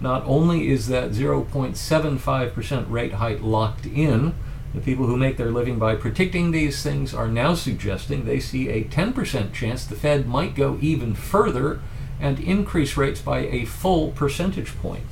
not 0.00 0.22
only 0.26 0.68
is 0.68 0.86
that 0.88 1.10
0.75% 1.10 2.90
rate 2.90 3.14
hike 3.14 3.42
locked 3.42 3.86
in, 3.86 4.34
the 4.74 4.80
people 4.80 5.06
who 5.06 5.16
make 5.16 5.36
their 5.36 5.50
living 5.50 5.78
by 5.78 5.94
predicting 5.94 6.50
these 6.50 6.82
things 6.82 7.14
are 7.14 7.28
now 7.28 7.54
suggesting 7.54 8.24
they 8.24 8.40
see 8.40 8.68
a 8.68 8.84
10% 8.84 9.52
chance 9.52 9.84
the 9.84 9.96
Fed 9.96 10.26
might 10.26 10.54
go 10.54 10.78
even 10.80 11.14
further 11.14 11.80
and 12.20 12.38
increase 12.40 12.96
rates 12.96 13.20
by 13.20 13.40
a 13.40 13.64
full 13.64 14.10
percentage 14.10 14.76
point. 14.78 15.04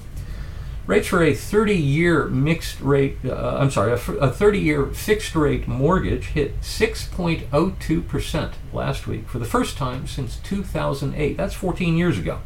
Rates 0.87 1.09
for 1.09 1.23
a 1.23 1.35
30 1.35 1.75
year 1.75 2.27
mixed 2.27 2.81
rate, 2.81 3.25
uh, 3.25 3.69
sorry, 3.71 3.93
a 3.93 4.31
30 4.31 4.59
year 4.59 4.87
fixed 4.87 5.35
rate 5.35 5.67
mortgage 5.67 6.27
hit 6.27 6.61
6.02% 6.61 8.53
last 8.73 9.07
week 9.09 9.29
for 9.29 9.41
the 9.41 9.45
first 9.45 9.77
time 9.77 10.07
since 10.07 10.37
2008. 10.37 11.37
That's 11.37 11.55
14 11.55 11.97
years 11.97 12.19
ago. 12.19 12.39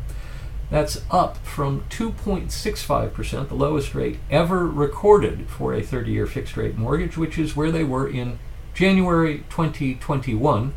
That's 0.71 1.03
up 1.11 1.37
from 1.39 1.85
2.65%, 1.91 3.49
the 3.49 3.55
lowest 3.55 3.95
rate 3.95 4.19
ever 4.31 4.67
recorded 4.67 5.49
for 5.49 5.75
a 5.75 5.83
30 5.83 6.13
year 6.13 6.27
fixed 6.27 6.57
rate 6.57 6.79
mortgage, 6.79 7.17
which 7.17 7.39
is 7.39 7.57
where 7.57 7.73
they 7.73 7.83
were 7.83 8.09
in 8.09 8.39
January 8.73 9.39
2021, 9.51 10.73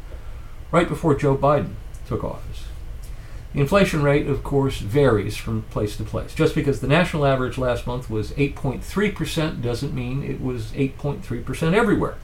right 0.71 0.89
before 0.89 1.13
Joe 1.13 1.37
Biden 1.37 1.75
took 2.07 2.23
office. 2.23 2.63
The 3.53 3.59
inflation 3.59 4.01
rate, 4.01 4.25
of 4.25 4.43
course, 4.43 4.79
varies 4.79 5.37
from 5.37 5.61
place 5.63 5.95
to 5.97 6.03
place. 6.03 6.33
Just 6.33 6.55
because 6.55 6.81
the 6.81 6.87
national 6.87 7.23
average 7.23 7.59
last 7.59 7.85
month 7.85 8.09
was 8.09 8.31
8.3% 8.31 9.61
doesn't 9.61 9.93
mean 9.93 10.23
it 10.23 10.41
was 10.41 10.71
8.3% 10.71 11.73
everywhere. 11.73 12.15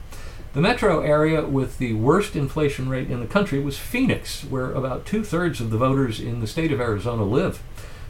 The 0.52 0.60
metro 0.60 1.00
area 1.00 1.46
with 1.46 1.78
the 1.78 1.92
worst 1.92 2.34
inflation 2.34 2.88
rate 2.88 3.08
in 3.08 3.20
the 3.20 3.26
country 3.28 3.60
was 3.60 3.78
Phoenix, 3.78 4.42
where 4.42 4.72
about 4.72 5.06
two 5.06 5.22
thirds 5.22 5.60
of 5.60 5.70
the 5.70 5.78
voters 5.78 6.18
in 6.18 6.40
the 6.40 6.48
state 6.48 6.72
of 6.72 6.80
Arizona 6.80 7.22
live. 7.22 7.62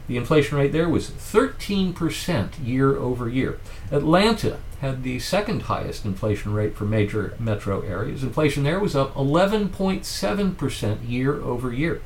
The 0.07 0.17
inflation 0.17 0.57
rate 0.57 0.71
there 0.71 0.89
was 0.89 1.11
13% 1.11 2.65
year 2.65 2.97
over 2.97 3.29
year. 3.29 3.59
Atlanta 3.91 4.57
had 4.79 5.03
the 5.03 5.19
second 5.19 5.63
highest 5.63 6.03
inflation 6.03 6.51
rate 6.51 6.75
for 6.75 6.85
major 6.85 7.35
metro 7.37 7.81
areas. 7.81 8.23
Inflation 8.23 8.63
there 8.63 8.79
was 8.79 8.95
up 8.95 9.13
11.7% 9.13 10.97
year 11.07 11.35
over 11.43 11.71
year. 11.71 12.01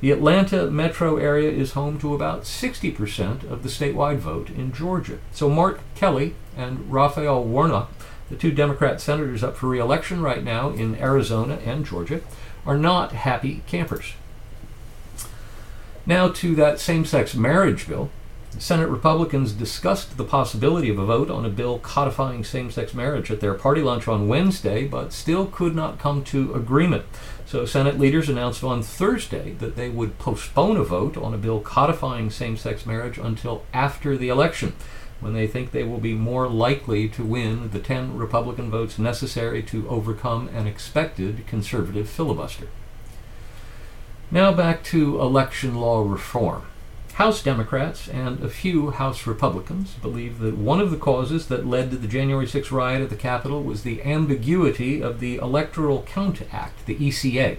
The 0.00 0.12
Atlanta 0.12 0.70
metro 0.70 1.16
area 1.16 1.50
is 1.50 1.72
home 1.72 1.98
to 2.00 2.14
about 2.14 2.42
60% 2.42 3.50
of 3.50 3.62
the 3.62 3.70
statewide 3.70 4.18
vote 4.18 4.50
in 4.50 4.70
Georgia. 4.70 5.18
So 5.32 5.48
Mark 5.48 5.80
Kelly 5.94 6.34
and 6.58 6.92
Raphael 6.92 7.42
Warnock 7.42 7.90
the 8.28 8.36
two 8.36 8.50
Democrat 8.50 9.00
senators 9.00 9.42
up 9.42 9.56
for 9.56 9.68
reelection 9.68 10.22
right 10.22 10.42
now 10.42 10.70
in 10.70 10.96
Arizona 10.96 11.58
and 11.64 11.86
Georgia 11.86 12.20
are 12.66 12.76
not 12.76 13.12
happy 13.12 13.62
campers. 13.66 14.12
Now 16.04 16.28
to 16.28 16.54
that 16.54 16.80
same 16.80 17.04
sex 17.04 17.34
marriage 17.34 17.88
bill. 17.88 18.10
Senate 18.58 18.88
Republicans 18.88 19.52
discussed 19.52 20.16
the 20.16 20.24
possibility 20.24 20.88
of 20.88 20.98
a 20.98 21.04
vote 21.04 21.30
on 21.30 21.44
a 21.44 21.50
bill 21.50 21.78
codifying 21.78 22.42
same 22.42 22.70
sex 22.70 22.94
marriage 22.94 23.30
at 23.30 23.40
their 23.40 23.54
party 23.54 23.82
lunch 23.82 24.08
on 24.08 24.26
Wednesday, 24.26 24.86
but 24.86 25.12
still 25.12 25.46
could 25.46 25.76
not 25.76 25.98
come 25.98 26.24
to 26.24 26.54
agreement. 26.54 27.04
So, 27.44 27.66
Senate 27.66 27.98
leaders 27.98 28.28
announced 28.28 28.64
on 28.64 28.82
Thursday 28.82 29.52
that 29.58 29.76
they 29.76 29.90
would 29.90 30.18
postpone 30.18 30.78
a 30.78 30.82
vote 30.82 31.16
on 31.16 31.34
a 31.34 31.38
bill 31.38 31.60
codifying 31.60 32.30
same 32.30 32.56
sex 32.56 32.86
marriage 32.86 33.18
until 33.18 33.64
after 33.72 34.16
the 34.16 34.28
election 34.28 34.72
when 35.20 35.32
they 35.32 35.46
think 35.46 35.70
they 35.70 35.84
will 35.84 35.98
be 35.98 36.14
more 36.14 36.48
likely 36.48 37.08
to 37.08 37.24
win 37.24 37.70
the 37.70 37.80
10 37.80 38.16
Republican 38.16 38.70
votes 38.70 38.98
necessary 38.98 39.62
to 39.64 39.88
overcome 39.88 40.48
an 40.48 40.66
expected 40.66 41.46
conservative 41.46 42.08
filibuster. 42.08 42.68
Now 44.30 44.52
back 44.52 44.84
to 44.84 45.20
election 45.20 45.76
law 45.76 46.02
reform. 46.02 46.62
House 47.14 47.42
Democrats 47.42 48.06
and 48.06 48.44
a 48.44 48.48
few 48.48 48.90
House 48.92 49.26
Republicans 49.26 49.94
believe 49.94 50.38
that 50.38 50.56
one 50.56 50.78
of 50.78 50.92
the 50.92 50.96
causes 50.96 51.48
that 51.48 51.66
led 51.66 51.90
to 51.90 51.96
the 51.96 52.06
January 52.06 52.46
6 52.46 52.70
riot 52.70 53.02
at 53.02 53.10
the 53.10 53.16
Capitol 53.16 53.64
was 53.64 53.82
the 53.82 54.00
ambiguity 54.04 55.02
of 55.02 55.18
the 55.18 55.34
Electoral 55.36 56.02
Count 56.02 56.42
Act, 56.52 56.86
the 56.86 56.94
ECA, 56.94 57.56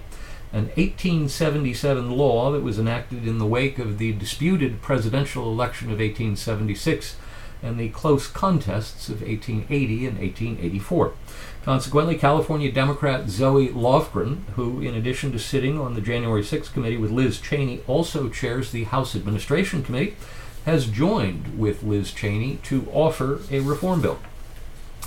an 0.54 0.68
1877 0.78 2.10
law 2.10 2.54
that 2.54 2.62
was 2.62 2.80
enacted 2.80 3.28
in 3.28 3.38
the 3.38 3.46
wake 3.46 3.80
of 3.80 3.98
the 3.98 4.13
disputed 4.13 4.82
presidential 4.82 5.51
election 5.51 5.88
of 5.88 6.00
1876 6.00 7.18
and 7.62 7.80
the 7.80 7.89
close 7.89 8.28
contests 8.28 9.10
of 9.10 9.22
1880 9.22 10.08
and 10.08 10.18
1884. 10.18 11.13
Consequently, 11.63 12.16
California 12.16 12.72
Democrat 12.72 13.30
Zoe 13.30 13.70
Lofgren, 13.70 14.44
who, 14.56 14.82
in 14.82 14.96
addition 14.96 15.32
to 15.32 15.39
sitting 15.39 15.80
on 15.80 15.94
the 15.94 16.01
January 16.01 16.44
6 16.44 16.70
committee 16.70 16.98
with 16.98 17.12
Liz 17.12 17.39
Cheney, 17.39 17.82
also 17.86 18.30
chairs 18.30 18.72
the 18.72 18.86
House 18.86 19.16
Administration 19.16 19.84
Committee, 19.84 20.16
has 20.66 20.88
joined 20.88 21.60
with 21.60 21.84
Liz 21.84 22.12
Cheney 22.12 22.60
to 22.63 22.88
offer 22.92 23.42
a 23.51 23.60
reform 23.60 24.01
bill. 24.01 24.20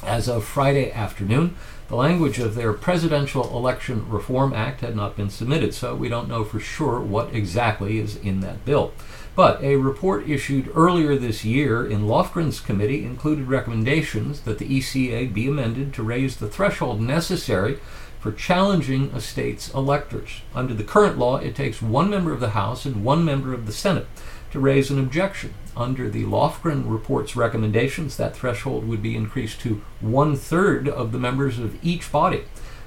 As 0.05 0.29
of 0.29 0.45
Friday 0.45 0.91
afternoon, 0.91 1.57
the 1.89 1.97
language 1.97 2.39
of 2.39 2.55
their 2.55 2.73
Presidential 2.73 3.57
Election 3.57 4.09
Reform 4.09 4.53
Act 4.53 4.81
had 4.81 4.97
not 4.97 5.17
been 5.17 5.31
submitted, 5.31 5.75
so 5.75 5.95
we 5.95 6.09
don't 6.09 6.29
know 6.29 6.43
for 6.43 6.59
sure 6.59 7.01
what 7.01 7.35
exactly 7.35 7.99
is 7.99 8.17
in 8.17 8.41
that 8.41 8.65
bill. 8.65 8.93
But 9.35 9.63
a 9.63 9.77
report 9.77 10.29
issued 10.29 10.71
earlier 10.75 11.17
this 11.17 11.43
year 11.43 11.87
in 11.87 12.03
Lofgren's 12.03 12.61
committee 12.61 13.03
included 13.03 13.49
recommendations 13.49 14.43
that 14.43 14.59
the 14.59 14.79
ECA 14.79 15.33
be 15.33 15.49
amended 15.49 15.95
to 15.95 16.03
raise 16.03 16.37
the 16.37 16.49
threshold 16.49 17.01
necessary 17.01 17.79
for 18.21 18.31
challenging 18.31 19.11
a 19.15 19.23
state's 19.23 19.73
electors. 19.73 20.43
Under 20.55 20.75
the 20.75 20.85
current 20.85 21.17
law, 21.17 21.39
it 21.39 21.57
takes 21.57 21.81
one 21.81 22.11
member 22.11 22.31
of 22.31 22.41
the 22.41 22.51
House 22.51 22.85
and 22.85 23.05
one 23.05 23.25
member 23.25 23.55
of 23.55 23.65
the 23.65 23.73
Senate 23.73 24.07
to 24.51 24.61
raise 24.61 24.91
an 24.91 24.99
objection. 24.99 25.55
Under 25.75 26.11
the 26.11 26.25
Lofgren 26.25 26.85
report's 26.91 27.35
recommendations, 27.35 28.19
that 28.19 28.37
threshold 28.37 28.87
would 28.87 29.03
be 29.03 29.17
increased 29.17 29.63
to 29.63 29.81
one 30.03 30.37
third 30.37 30.91
of 30.91 31.11
the 31.11 31.19
members 31.19 31.59
of 31.59 31.83
each 31.83 32.13
body. 32.13 32.45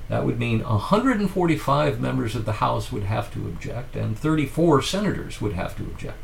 That 0.09 0.23
would 0.23 0.37
mean 0.37 0.63
145 0.63 1.99
members 1.99 2.35
of 2.35 2.45
the 2.45 2.53
House 2.53 2.91
would 2.91 3.05
have 3.05 3.33
to 3.33 3.47
object, 3.47 3.95
and 3.95 4.15
34 4.15 4.83
senators 4.83 5.41
would 5.41 5.53
have 5.53 5.75
to 5.77 5.83
object. 5.85 6.19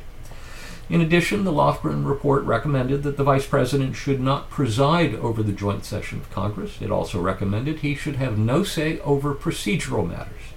In 0.91 0.99
addition, 0.99 1.45
the 1.45 1.53
Lofgren 1.53 2.05
report 2.05 2.43
recommended 2.43 3.03
that 3.03 3.15
the 3.15 3.23
Vice 3.23 3.45
President 3.45 3.95
should 3.95 4.19
not 4.19 4.49
preside 4.49 5.15
over 5.15 5.41
the 5.41 5.53
joint 5.53 5.85
session 5.85 6.19
of 6.19 6.29
Congress. 6.31 6.81
It 6.81 6.91
also 6.91 7.21
recommended 7.21 7.79
he 7.79 7.95
should 7.95 8.17
have 8.17 8.37
no 8.37 8.65
say 8.65 8.99
over 8.99 9.33
procedural 9.33 10.05
matters. 10.05 10.51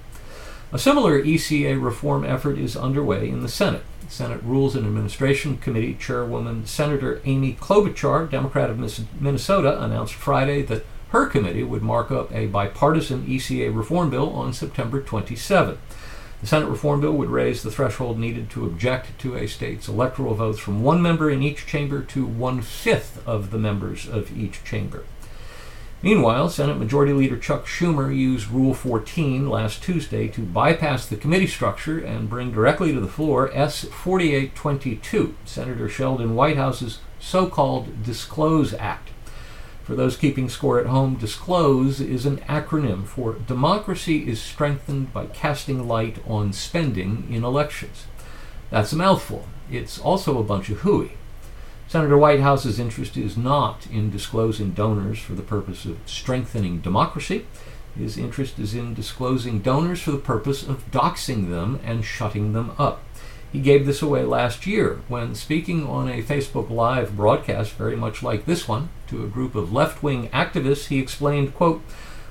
A 0.73 0.79
similar 0.79 1.23
ECA 1.23 1.81
reform 1.81 2.25
effort 2.25 2.59
is 2.59 2.77
underway 2.77 3.29
in 3.29 3.43
the 3.43 3.49
Senate. 3.49 3.85
Senate 4.09 4.43
Rules 4.43 4.75
and 4.75 4.85
Administration 4.85 5.57
Committee 5.59 5.95
Chairwoman 5.95 6.67
Senator 6.67 7.23
Amy 7.25 7.53
Klobuchar, 7.55 8.29
Democrat 8.29 8.71
of 8.71 8.81
Minnesota, 9.21 9.81
announced 9.81 10.15
Friday 10.15 10.63
that 10.63 10.85
her 11.11 11.27
committee 11.27 11.63
would 11.63 11.83
mark 11.83 12.11
up 12.11 12.35
a 12.35 12.49
bipartisan 12.49 13.25
ECA 13.25 13.73
reform 13.73 14.11
bill 14.11 14.31
on 14.31 14.53
September 14.53 15.01
27. 15.01 15.79
The 16.45 16.49
Senate 16.49 16.69
reform 16.69 17.01
bill 17.01 17.15
would 17.15 17.31
raise 17.31 17.63
the 17.63 17.71
threshold 17.71 18.19
needed 18.19 18.51
to 18.51 18.67
object 18.67 19.19
to 19.21 19.35
a 19.35 19.49
state's 19.49 19.89
electoral 19.89 20.35
votes 20.35 20.59
from 20.59 20.83
one 20.83 21.01
member 21.01 21.31
in 21.31 21.43
each 21.43 21.65
chamber 21.65 22.03
to 22.03 22.27
one 22.27 22.61
fifth 22.61 23.27
of 23.27 23.51
the 23.51 23.57
members 23.57 24.07
of 24.07 24.31
each 24.37 24.63
chamber. 24.63 25.05
Meanwhile, 26.03 26.51
Senate 26.51 26.77
Majority 26.77 27.15
Leader 27.15 27.39
Chuck 27.39 27.65
Schumer 27.65 28.15
used 28.15 28.51
Rule 28.51 28.75
14 28.75 29.49
last 29.49 29.83
Tuesday 29.83 30.29
to 30.29 30.43
bypass 30.43 31.07
the 31.07 31.17
committee 31.17 31.47
structure 31.47 31.99
and 31.99 32.29
bring 32.29 32.53
directly 32.53 32.93
to 32.93 33.01
the 33.01 33.09
floor 33.09 33.51
S 33.55 33.85
4822, 33.85 35.35
Senator 35.47 35.89
Sheldon 35.89 36.35
Whitehouse's 36.35 36.99
so 37.19 37.49
called 37.49 38.03
Disclose 38.03 38.75
Act. 38.75 39.14
For 39.85 39.95
those 39.95 40.17
keeping 40.17 40.49
score 40.49 40.81
at 40.81 40.87
home, 40.87 41.17
disclose 41.17 42.01
is 42.01 42.25
an 42.25 42.39
acronym 42.49 43.05
for 43.05 43.35
Democracy 43.35 44.27
is 44.27 44.41
Strengthened 44.41 45.13
by 45.13 45.27
Casting 45.27 45.87
Light 45.87 46.17
on 46.27 46.55
Spending 46.55 47.27
in 47.31 47.45
Elections. 47.45 48.07
That's 48.71 48.95
a 48.95 48.97
mouthful. 48.97 49.47
It's 49.71 49.99
also 49.99 50.39
a 50.39 50.43
bunch 50.43 50.71
of 50.71 50.79
hooey. 50.79 51.13
Senator 51.87 52.17
Whitehouse's 52.17 52.81
interest 52.81 53.19
is 53.19 53.37
not 53.37 53.87
in 53.89 54.11
disclosing 54.11 54.71
donors 54.71 55.19
for 55.19 55.35
the 55.35 55.43
purpose 55.43 55.85
of 55.85 55.99
strengthening 56.07 56.81
democracy. 56.81 57.45
His 57.95 58.17
interest 58.17 58.59
is 58.59 58.75
in 58.75 58.95
disclosing 58.95 59.59
donors 59.61 60.01
for 60.01 60.13
the 60.13 60.19
purpose 60.19 60.67
of 60.67 60.91
doxing 60.91 61.51
them 61.51 61.79
and 61.85 62.07
shutting 62.07 62.55
them 62.55 62.73
up. 62.79 63.03
He 63.55 63.61
gave 63.61 63.87
this 63.87 64.03
away 64.03 64.25
last 64.25 64.67
year 64.67 64.99
when 65.07 65.37
speaking 65.37 65.87
on 65.87 66.09
a 66.09 66.25
Facebook 66.25 66.71
Live 66.71 67.17
broadcast 67.17 67.75
very 67.75 67.95
much 67.95 68.21
like 68.21 68.47
this 68.47 68.67
one 68.67 68.89
to 69.07 69.23
a 69.23 69.29
group 69.29 69.55
of 69.55 69.73
left-wing 69.73 70.29
activists, 70.31 70.89
he 70.89 70.99
explained, 70.99 71.55
quote, 71.55 71.81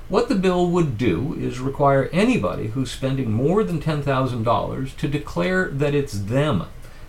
what 0.10 0.28
the 0.28 0.36
bill 0.36 0.70
would 0.70 0.98
do 0.98 1.34
is 1.40 1.62
require 1.62 2.10
anybody 2.12 2.68
who's 2.68 2.92
spending 2.92 3.32
more 3.32 3.64
than 3.64 3.80
$10,000 3.80 4.98
to 4.98 5.08
declare 5.08 5.70
that 5.70 5.96
it's 5.96 6.12
them. 6.12 6.66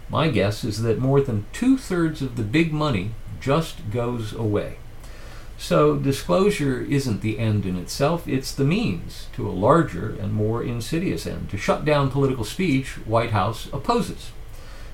My 0.08 0.28
guess 0.28 0.62
is 0.62 0.82
that 0.82 1.00
more 1.00 1.20
than 1.20 1.46
two 1.52 1.76
thirds 1.76 2.22
of 2.22 2.36
the 2.36 2.44
big 2.44 2.72
money 2.72 3.10
just 3.40 3.90
goes 3.90 4.32
away. 4.32 4.76
So, 5.56 5.96
disclosure 5.96 6.80
isn't 6.82 7.20
the 7.20 7.38
end 7.38 7.64
in 7.64 7.76
itself, 7.76 8.26
it's 8.26 8.52
the 8.52 8.64
means 8.64 9.28
to 9.34 9.48
a 9.48 9.52
larger 9.52 10.10
and 10.10 10.32
more 10.32 10.62
insidious 10.62 11.26
end 11.26 11.48
to 11.50 11.56
shut 11.56 11.84
down 11.84 12.10
political 12.10 12.44
speech 12.44 12.98
Whitehouse 13.06 13.68
opposes. 13.72 14.32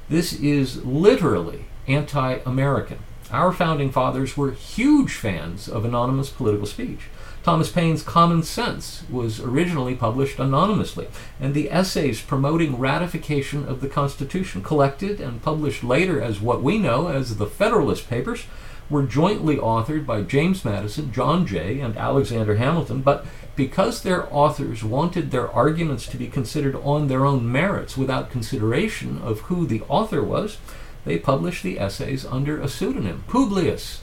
This 0.09 0.33
is 0.33 0.85
literally 0.85 1.65
anti 1.87 2.39
American. 2.45 2.99
Our 3.31 3.53
founding 3.53 3.91
fathers 3.91 4.37
were 4.37 4.51
huge 4.51 5.13
fans 5.13 5.69
of 5.69 5.85
anonymous 5.85 6.31
political 6.31 6.67
speech. 6.67 7.03
Thomas 7.43 7.71
Paine's 7.71 8.03
Common 8.03 8.43
Sense 8.43 9.05
was 9.09 9.41
originally 9.41 9.95
published 9.95 10.39
anonymously, 10.39 11.07
and 11.41 11.55
the 11.55 11.71
essays 11.71 12.21
promoting 12.21 12.79
ratification 12.79 13.67
of 13.67 13.81
the 13.81 13.89
Constitution, 13.89 14.63
collected 14.63 15.21
and 15.21 15.41
published 15.41 15.83
later 15.83 16.21
as 16.21 16.41
what 16.41 16.63
we 16.63 16.77
know 16.77 17.09
as 17.09 17.37
the 17.37 17.47
Federalist 17.47 18.11
Papers, 18.11 18.45
were 18.91 19.05
jointly 19.05 19.57
authored 19.57 20.05
by 20.05 20.21
James 20.23 20.65
Madison, 20.65 21.13
John 21.13 21.47
Jay, 21.47 21.81
and 21.81 21.97
Alexander 21.97 22.57
Hamilton, 22.57 23.01
but 23.01 23.25
because 23.57 24.03
their 24.03 24.33
authors 24.35 24.83
wanted 24.83 25.31
their 25.31 25.51
arguments 25.51 26.07
to 26.09 26.17
be 26.17 26.27
considered 26.27 26.75
on 26.77 27.07
their 27.07 27.25
own 27.25 27.51
merits 27.51 27.97
without 27.97 28.31
consideration 28.31 29.21
of 29.23 29.41
who 29.43 29.67
the 29.67 29.83
author 29.89 30.23
was, 30.23 30.59
they 31.05 31.19
published 31.19 31.63
the 31.63 31.79
essays 31.79 32.27
under 32.27 32.61
a 32.61 32.69
pseudonym, 32.69 33.25
Publius. 33.29 34.03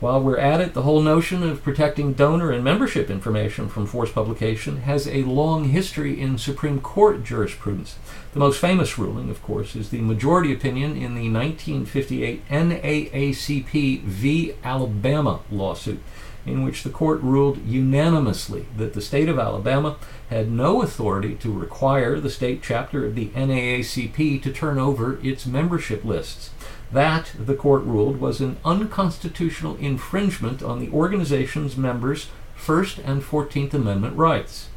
While 0.00 0.22
we're 0.22 0.38
at 0.38 0.60
it, 0.60 0.74
the 0.74 0.82
whole 0.82 1.00
notion 1.02 1.42
of 1.42 1.64
protecting 1.64 2.12
donor 2.12 2.52
and 2.52 2.62
membership 2.62 3.10
information 3.10 3.68
from 3.68 3.84
forced 3.84 4.14
publication 4.14 4.82
has 4.82 5.08
a 5.08 5.24
long 5.24 5.64
history 5.64 6.20
in 6.20 6.38
Supreme 6.38 6.80
Court 6.80 7.24
jurisprudence. 7.24 7.96
The 8.32 8.38
most 8.38 8.60
famous 8.60 8.96
ruling, 8.96 9.28
of 9.28 9.42
course, 9.42 9.74
is 9.74 9.90
the 9.90 10.00
majority 10.00 10.52
opinion 10.52 10.92
in 10.92 11.16
the 11.16 11.28
1958 11.28 12.48
NAACP 12.48 14.02
v. 14.02 14.54
Alabama 14.62 15.40
lawsuit, 15.50 16.00
in 16.46 16.62
which 16.62 16.84
the 16.84 16.90
court 16.90 17.20
ruled 17.20 17.58
unanimously 17.66 18.66
that 18.76 18.94
the 18.94 19.02
state 19.02 19.28
of 19.28 19.40
Alabama 19.40 19.96
had 20.30 20.48
no 20.48 20.80
authority 20.80 21.34
to 21.34 21.50
require 21.52 22.20
the 22.20 22.30
state 22.30 22.62
chapter 22.62 23.04
of 23.04 23.16
the 23.16 23.30
NAACP 23.30 24.40
to 24.44 24.52
turn 24.52 24.78
over 24.78 25.18
its 25.24 25.44
membership 25.44 26.04
lists. 26.04 26.50
That, 26.90 27.32
the 27.38 27.54
court 27.54 27.82
ruled, 27.82 28.20
was 28.20 28.40
an 28.40 28.56
unconstitutional 28.64 29.76
infringement 29.76 30.62
on 30.62 30.78
the 30.78 30.90
organization's 30.90 31.76
members' 31.76 32.28
First 32.56 32.98
and 32.98 33.22
Fourteenth 33.22 33.74
Amendment 33.74 34.16
rights. 34.16 34.68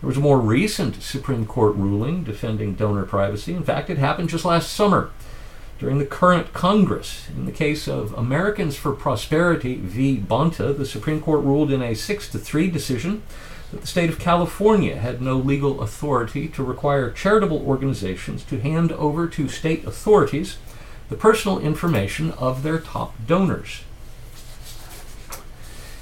There 0.00 0.08
was 0.08 0.18
a 0.18 0.20
more 0.20 0.38
recent 0.38 1.02
Supreme 1.02 1.46
Court 1.46 1.74
ruling 1.76 2.24
defending 2.24 2.74
donor 2.74 3.04
privacy. 3.04 3.54
In 3.54 3.62
fact, 3.62 3.88
it 3.88 3.96
happened 3.96 4.28
just 4.28 4.44
last 4.44 4.72
summer 4.72 5.10
during 5.78 5.98
the 5.98 6.06
current 6.06 6.52
Congress. 6.52 7.28
In 7.34 7.46
the 7.46 7.52
case 7.52 7.88
of 7.88 8.12
Americans 8.12 8.76
for 8.76 8.92
Prosperity 8.92 9.76
v. 9.76 10.18
Bonta, 10.18 10.76
the 10.76 10.86
Supreme 10.86 11.20
Court 11.20 11.42
ruled 11.42 11.72
in 11.72 11.82
a 11.82 11.94
6 11.94 12.28
to 12.28 12.38
3 12.38 12.70
decision 12.70 13.22
that 13.70 13.80
the 13.80 13.86
state 13.86 14.10
of 14.10 14.18
California 14.18 14.96
had 14.96 15.22
no 15.22 15.36
legal 15.36 15.80
authority 15.80 16.48
to 16.48 16.62
require 16.62 17.10
charitable 17.10 17.66
organizations 17.66 18.44
to 18.44 18.60
hand 18.60 18.92
over 18.92 19.26
to 19.26 19.48
state 19.48 19.84
authorities 19.86 20.58
the 21.08 21.16
personal 21.16 21.58
information 21.58 22.32
of 22.32 22.62
their 22.62 22.78
top 22.78 23.14
donors. 23.26 23.82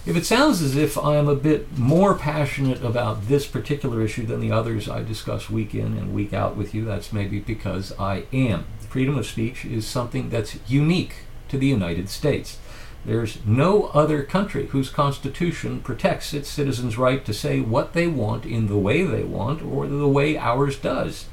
If 0.04 0.16
it 0.16 0.26
sounds 0.26 0.60
as 0.62 0.74
if 0.76 0.98
I 0.98 1.14
am 1.14 1.28
a 1.28 1.36
bit 1.36 1.78
more 1.78 2.14
passionate 2.14 2.82
about 2.82 3.28
this 3.28 3.46
particular 3.46 4.02
issue 4.02 4.26
than 4.26 4.40
the 4.40 4.50
others 4.50 4.88
I 4.88 5.04
discuss 5.04 5.48
week 5.48 5.76
in 5.76 5.96
and 5.96 6.12
week 6.12 6.32
out 6.32 6.56
with 6.56 6.74
you, 6.74 6.84
that's 6.84 7.12
maybe 7.12 7.38
because 7.38 7.92
I 8.00 8.24
am. 8.32 8.64
Freedom 8.88 9.16
of 9.16 9.26
speech 9.26 9.64
is 9.64 9.86
something 9.86 10.28
that's 10.28 10.58
unique 10.66 11.14
to 11.50 11.56
the 11.56 11.68
United 11.68 12.08
States. 12.08 12.58
There's 13.04 13.38
no 13.46 13.84
other 13.94 14.24
country 14.24 14.66
whose 14.66 14.90
constitution 14.90 15.80
protects 15.80 16.34
its 16.34 16.48
citizens' 16.48 16.98
right 16.98 17.24
to 17.24 17.32
say 17.32 17.60
what 17.60 17.92
they 17.92 18.08
want 18.08 18.44
in 18.44 18.66
the 18.66 18.78
way 18.78 19.04
they 19.04 19.24
want 19.24 19.62
or 19.62 19.86
the 19.86 20.08
way 20.08 20.36
ours 20.36 20.76
does. 20.76 21.26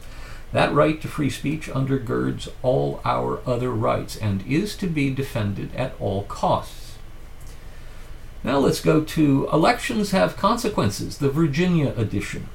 That 0.52 0.74
right 0.74 1.00
to 1.02 1.08
free 1.08 1.30
speech 1.30 1.68
undergirds 1.68 2.50
all 2.64 3.02
our 3.06 3.40
other 3.46 3.72
rights 3.72 4.18
and 4.18 4.46
is 4.48 4.76
to 4.78 4.88
be 4.88 5.14
defended 5.14 5.76
at 5.76 5.94
all 6.00 6.24
costs. 6.24 6.98
Now 8.44 8.58
let's 8.58 8.82
go 8.82 9.02
to 9.02 9.50
Elections 9.52 10.12
Have 10.12 10.38
Consequences, 10.38 11.18
the 11.18 11.30
Virginia 11.30 11.94
edition. 11.98 12.48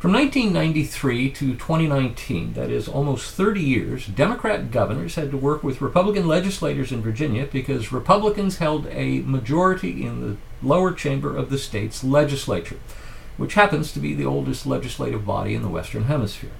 From 0.00 0.12
1993 0.12 1.30
to 1.30 1.54
2019, 1.54 2.52
that 2.52 2.68
is 2.68 2.88
almost 2.88 3.32
30 3.32 3.62
years, 3.62 4.06
Democrat 4.06 4.70
governors 4.70 5.14
had 5.14 5.30
to 5.30 5.38
work 5.38 5.64
with 5.64 5.80
Republican 5.80 6.28
legislators 6.28 6.92
in 6.92 7.00
Virginia 7.00 7.48
because 7.50 7.90
Republicans 7.90 8.58
held 8.58 8.86
a 8.88 9.20
majority 9.20 10.04
in 10.04 10.20
the 10.20 10.36
lower 10.62 10.92
chamber 10.92 11.34
of 11.34 11.48
the 11.48 11.56
state's 11.56 12.04
legislature, 12.04 12.76
which 13.38 13.54
happens 13.54 13.92
to 13.92 13.98
be 13.98 14.12
the 14.12 14.26
oldest 14.26 14.66
legislative 14.66 15.24
body 15.24 15.54
in 15.54 15.62
the 15.62 15.68
Western 15.68 16.04
Hemisphere. 16.04 16.50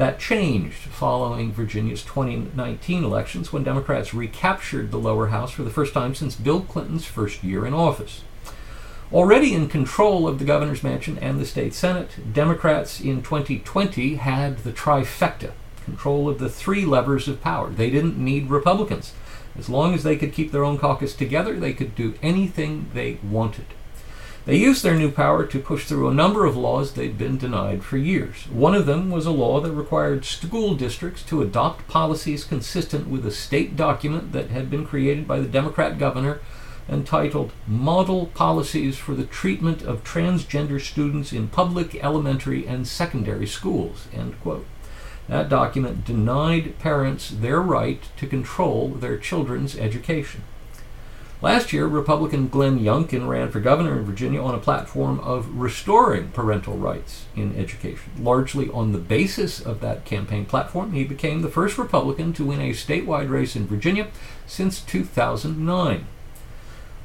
That 0.00 0.18
changed 0.18 0.76
following 0.76 1.52
Virginia's 1.52 2.02
2019 2.02 3.04
elections 3.04 3.52
when 3.52 3.64
Democrats 3.64 4.14
recaptured 4.14 4.90
the 4.90 4.98
lower 4.98 5.26
house 5.26 5.50
for 5.50 5.62
the 5.62 5.68
first 5.68 5.92
time 5.92 6.14
since 6.14 6.34
Bill 6.34 6.62
Clinton's 6.62 7.04
first 7.04 7.44
year 7.44 7.66
in 7.66 7.74
office. 7.74 8.22
Already 9.12 9.52
in 9.52 9.68
control 9.68 10.26
of 10.26 10.38
the 10.38 10.46
governor's 10.46 10.82
mansion 10.82 11.18
and 11.18 11.38
the 11.38 11.44
state 11.44 11.74
senate, 11.74 12.32
Democrats 12.32 12.98
in 12.98 13.20
2020 13.20 14.14
had 14.14 14.60
the 14.60 14.72
trifecta 14.72 15.52
control 15.84 16.30
of 16.30 16.38
the 16.38 16.48
three 16.48 16.86
levers 16.86 17.28
of 17.28 17.42
power. 17.42 17.68
They 17.68 17.90
didn't 17.90 18.16
need 18.16 18.48
Republicans. 18.48 19.12
As 19.58 19.68
long 19.68 19.92
as 19.92 20.02
they 20.02 20.16
could 20.16 20.32
keep 20.32 20.50
their 20.50 20.64
own 20.64 20.78
caucus 20.78 21.14
together, 21.14 21.60
they 21.60 21.74
could 21.74 21.94
do 21.94 22.14
anything 22.22 22.90
they 22.94 23.18
wanted. 23.22 23.66
They 24.46 24.56
used 24.56 24.82
their 24.82 24.96
new 24.96 25.10
power 25.10 25.44
to 25.44 25.58
push 25.58 25.84
through 25.84 26.08
a 26.08 26.14
number 26.14 26.46
of 26.46 26.56
laws 26.56 26.92
they'd 26.92 27.18
been 27.18 27.36
denied 27.36 27.84
for 27.84 27.98
years. 27.98 28.48
One 28.50 28.74
of 28.74 28.86
them 28.86 29.10
was 29.10 29.26
a 29.26 29.30
law 29.30 29.60
that 29.60 29.72
required 29.72 30.24
school 30.24 30.74
districts 30.74 31.22
to 31.24 31.42
adopt 31.42 31.86
policies 31.88 32.44
consistent 32.44 33.08
with 33.08 33.26
a 33.26 33.30
state 33.30 33.76
document 33.76 34.32
that 34.32 34.48
had 34.48 34.70
been 34.70 34.86
created 34.86 35.28
by 35.28 35.40
the 35.40 35.46
Democrat 35.46 35.98
governor 35.98 36.40
entitled 36.88 37.52
Model 37.68 38.26
Policies 38.26 38.96
for 38.96 39.14
the 39.14 39.26
Treatment 39.26 39.82
of 39.82 40.02
Transgender 40.02 40.80
Students 40.80 41.32
in 41.32 41.48
Public 41.48 41.94
Elementary 42.02 42.66
and 42.66 42.88
Secondary 42.88 43.46
Schools. 43.46 44.08
That 45.28 45.48
document 45.48 46.04
denied 46.04 46.78
parents 46.80 47.30
their 47.30 47.60
right 47.60 48.02
to 48.16 48.26
control 48.26 48.88
their 48.88 49.18
children's 49.18 49.76
education. 49.76 50.42
Last 51.42 51.72
year, 51.72 51.86
Republican 51.86 52.48
Glenn 52.48 52.78
Youngkin 52.78 53.26
ran 53.26 53.50
for 53.50 53.60
governor 53.60 53.98
in 53.98 54.04
Virginia 54.04 54.42
on 54.42 54.54
a 54.54 54.58
platform 54.58 55.18
of 55.20 55.48
restoring 55.56 56.28
parental 56.32 56.76
rights 56.76 57.24
in 57.34 57.56
education. 57.56 58.12
Largely 58.18 58.68
on 58.68 58.92
the 58.92 58.98
basis 58.98 59.58
of 59.58 59.80
that 59.80 60.04
campaign 60.04 60.44
platform, 60.44 60.92
he 60.92 61.02
became 61.02 61.40
the 61.40 61.48
first 61.48 61.78
Republican 61.78 62.34
to 62.34 62.44
win 62.44 62.60
a 62.60 62.72
statewide 62.72 63.30
race 63.30 63.56
in 63.56 63.66
Virginia 63.66 64.08
since 64.46 64.82
2009. 64.82 66.06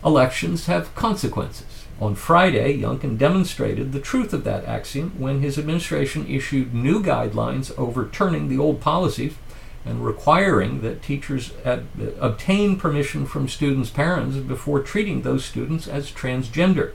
Elections 0.04 0.66
have 0.66 0.94
consequences. 0.96 1.86
On 2.02 2.14
Friday, 2.14 2.78
Youngkin 2.78 3.18
demonstrated 3.18 3.94
the 3.94 4.02
truth 4.02 4.34
of 4.34 4.44
that 4.44 4.66
axiom 4.66 5.14
when 5.18 5.40
his 5.40 5.58
administration 5.58 6.28
issued 6.28 6.74
new 6.74 7.02
guidelines 7.02 7.74
overturning 7.78 8.50
the 8.50 8.60
old 8.60 8.82
policies 8.82 9.36
and 9.86 10.04
requiring 10.04 10.82
that 10.82 11.04
teachers 11.04 11.52
obtain 12.20 12.78
permission 12.78 13.26
from 13.26 13.48
students' 13.48 13.90
parents 13.90 14.38
before 14.38 14.82
treating 14.82 15.22
those 15.22 15.46
students 15.46 15.88
as 15.88 16.12
transgender. 16.12 16.94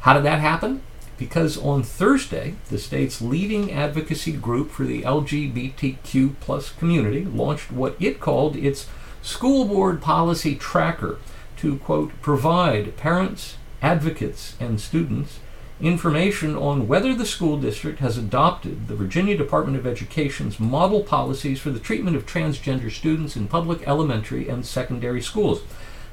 How 0.00 0.14
did 0.14 0.24
that 0.24 0.40
happen? 0.40 0.82
Because 1.16 1.56
on 1.56 1.84
Thursday, 1.84 2.56
the 2.68 2.78
state's 2.78 3.22
leading 3.22 3.70
advocacy 3.70 4.32
group 4.32 4.72
for 4.72 4.82
the 4.84 5.02
LGBTQ 5.02 6.34
plus 6.40 6.70
community 6.70 7.24
launched 7.24 7.70
what 7.70 7.94
it 8.00 8.18
called 8.18 8.56
its 8.56 8.88
school 9.22 9.64
board 9.64 10.02
policy 10.02 10.56
tracker 10.56 11.18
to, 11.58 11.76
quote, 11.78 12.10
provide 12.20 12.96
parents, 12.96 13.56
advocates, 13.80 14.56
and 14.58 14.80
students 14.80 15.38
information 15.82 16.56
on 16.56 16.86
whether 16.86 17.12
the 17.12 17.26
school 17.26 17.56
district 17.58 17.98
has 17.98 18.16
adopted 18.16 18.86
the 18.86 18.94
Virginia 18.94 19.36
Department 19.36 19.76
of 19.76 19.86
Education's 19.86 20.60
model 20.60 21.02
policies 21.02 21.60
for 21.60 21.70
the 21.70 21.80
treatment 21.80 22.16
of 22.16 22.24
transgender 22.24 22.90
students 22.90 23.36
in 23.36 23.48
public 23.48 23.86
elementary 23.86 24.48
and 24.48 24.64
secondary 24.64 25.20
schools, 25.20 25.62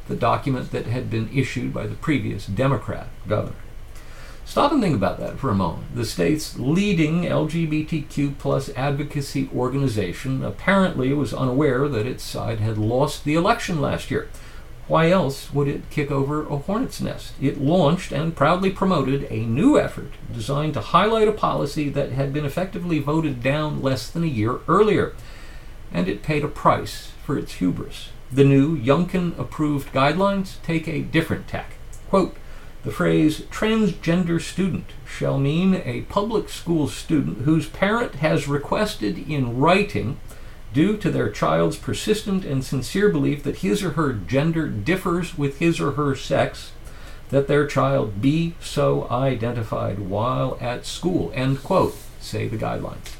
the 0.08 0.15
document 0.15 0.71
that 0.71 0.88
had 0.88 1.10
been 1.10 1.29
issued 1.32 1.71
by 1.71 1.86
the 1.86 1.95
previous 1.95 2.47
Democrat 2.47 3.08
governor. 3.27 3.55
Stop 4.43 4.71
and 4.71 4.82
think 4.82 4.95
about 4.95 5.19
that 5.19 5.38
for 5.38 5.51
a 5.51 5.55
moment. 5.55 5.95
The 5.95 6.03
state's 6.03 6.58
leading 6.58 7.21
LGBTQ 7.21 8.39
plus 8.39 8.69
advocacy 8.69 9.47
organization 9.55 10.43
apparently 10.43 11.13
was 11.13 11.36
unaware 11.36 11.88
that 11.88 12.08
its 12.08 12.23
side 12.23 12.60
had 12.60 12.79
lost 12.79 13.23
the 13.23 13.36
election 13.36 13.79
last 13.79 14.10
year 14.10 14.27
why 14.89 15.12
else 15.12 15.54
would 15.54 15.67
it 15.67 15.89
kick 15.91 16.10
over 16.10 16.47
a 16.47 16.58
hornet's 16.58 16.99
nest? 16.99 17.34
It 17.39 17.62
launched 17.62 18.12
and 18.12 18.36
proudly 18.36 18.71
promoted 18.71 19.28
a 19.30 19.45
new 19.45 19.80
effort 19.80 20.13
designed 20.34 20.73
to 20.73 20.82
highlight 20.82 21.28
a 21.28 21.32
policy 21.32 21.89
that 21.89 22.12
had 22.12 22.34
been 22.34 22.43
effectively 22.43 22.97
voted 22.97 23.43
down 23.43 23.84
less 23.84 24.10
than 24.10 24.23
a 24.23 24.28
year 24.28 24.62
earlier. 24.67 25.13
And 25.93 26.08
it 26.08 26.23
paid 26.23 26.43
a 26.43 26.47
price 26.47 27.12
for 27.23 27.38
its 27.38 27.54
hubris. 27.54 28.10
The 28.32 28.43
new 28.43 28.75
Youngkin 28.75 29.38
approved 29.38 29.93
guidelines 29.93 30.62
take 30.63 30.88
a 30.88 31.02
different 31.02 31.47
tack. 31.47 31.75
Quote, 32.10 32.36
the 32.84 32.91
phrase 32.91 33.41
transgender 33.52 34.41
student 34.41 34.86
shall 35.06 35.38
mean 35.38 35.84
a 35.86 36.02
public 36.10 36.49
school 36.49 36.88
student 36.88 37.39
whose 37.39 37.69
parent 37.69 38.15
has 38.15 38.47
requested 38.47 39.30
in 39.30 39.58
writing 39.60 40.17
due 40.73 40.97
to 40.97 41.10
their 41.10 41.29
child's 41.29 41.77
persistent 41.77 42.45
and 42.45 42.63
sincere 42.63 43.10
belief 43.10 43.43
that 43.43 43.58
his 43.58 43.84
or 43.84 43.91
her 43.91 44.13
gender 44.13 44.67
differs 44.67 45.38
with 45.38 45.60
his 45.60 45.79
or 45.79 45.91
her 45.91 46.15
sex, 46.15 46.71
that 47.29 47.47
their 47.47 47.67
child 47.67 48.21
be 48.21 48.53
so 48.60 49.08
identified 49.10 49.99
while 49.99 50.58
at 50.60 50.86
school. 50.86 51.32
End 51.36 51.63
quote, 51.63 51.95
say 52.19 52.47
the 52.47 52.58
guidelines. 52.58 53.15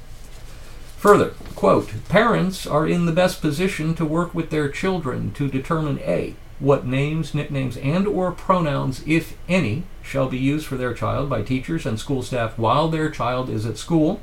Further, 0.98 1.30
quote, 1.56 1.92
parents 2.10 2.68
are 2.68 2.86
in 2.86 3.06
the 3.06 3.12
best 3.12 3.40
position 3.40 3.96
to 3.96 4.06
work 4.06 4.36
with 4.36 4.50
their 4.50 4.68
children 4.68 5.32
to 5.34 5.48
determine 5.48 6.00
A, 6.00 6.36
what 6.60 6.86
names, 6.86 7.34
nicknames, 7.34 7.78
and 7.78 8.06
or 8.06 8.32
pronouns, 8.32 9.02
if 9.08 9.38
any, 9.48 9.84
shall 10.04 10.28
be 10.28 10.38
used 10.38 10.66
for 10.66 10.76
their 10.76 10.94
child 10.94 11.30
by 11.30 11.42
teachers 11.42 11.86
and 11.86 11.98
school 12.00 12.22
staff 12.22 12.58
while 12.58 12.90
their 12.90 13.10
child 13.10 13.50
is 13.50 13.66
at 13.66 13.78
school. 13.78 14.20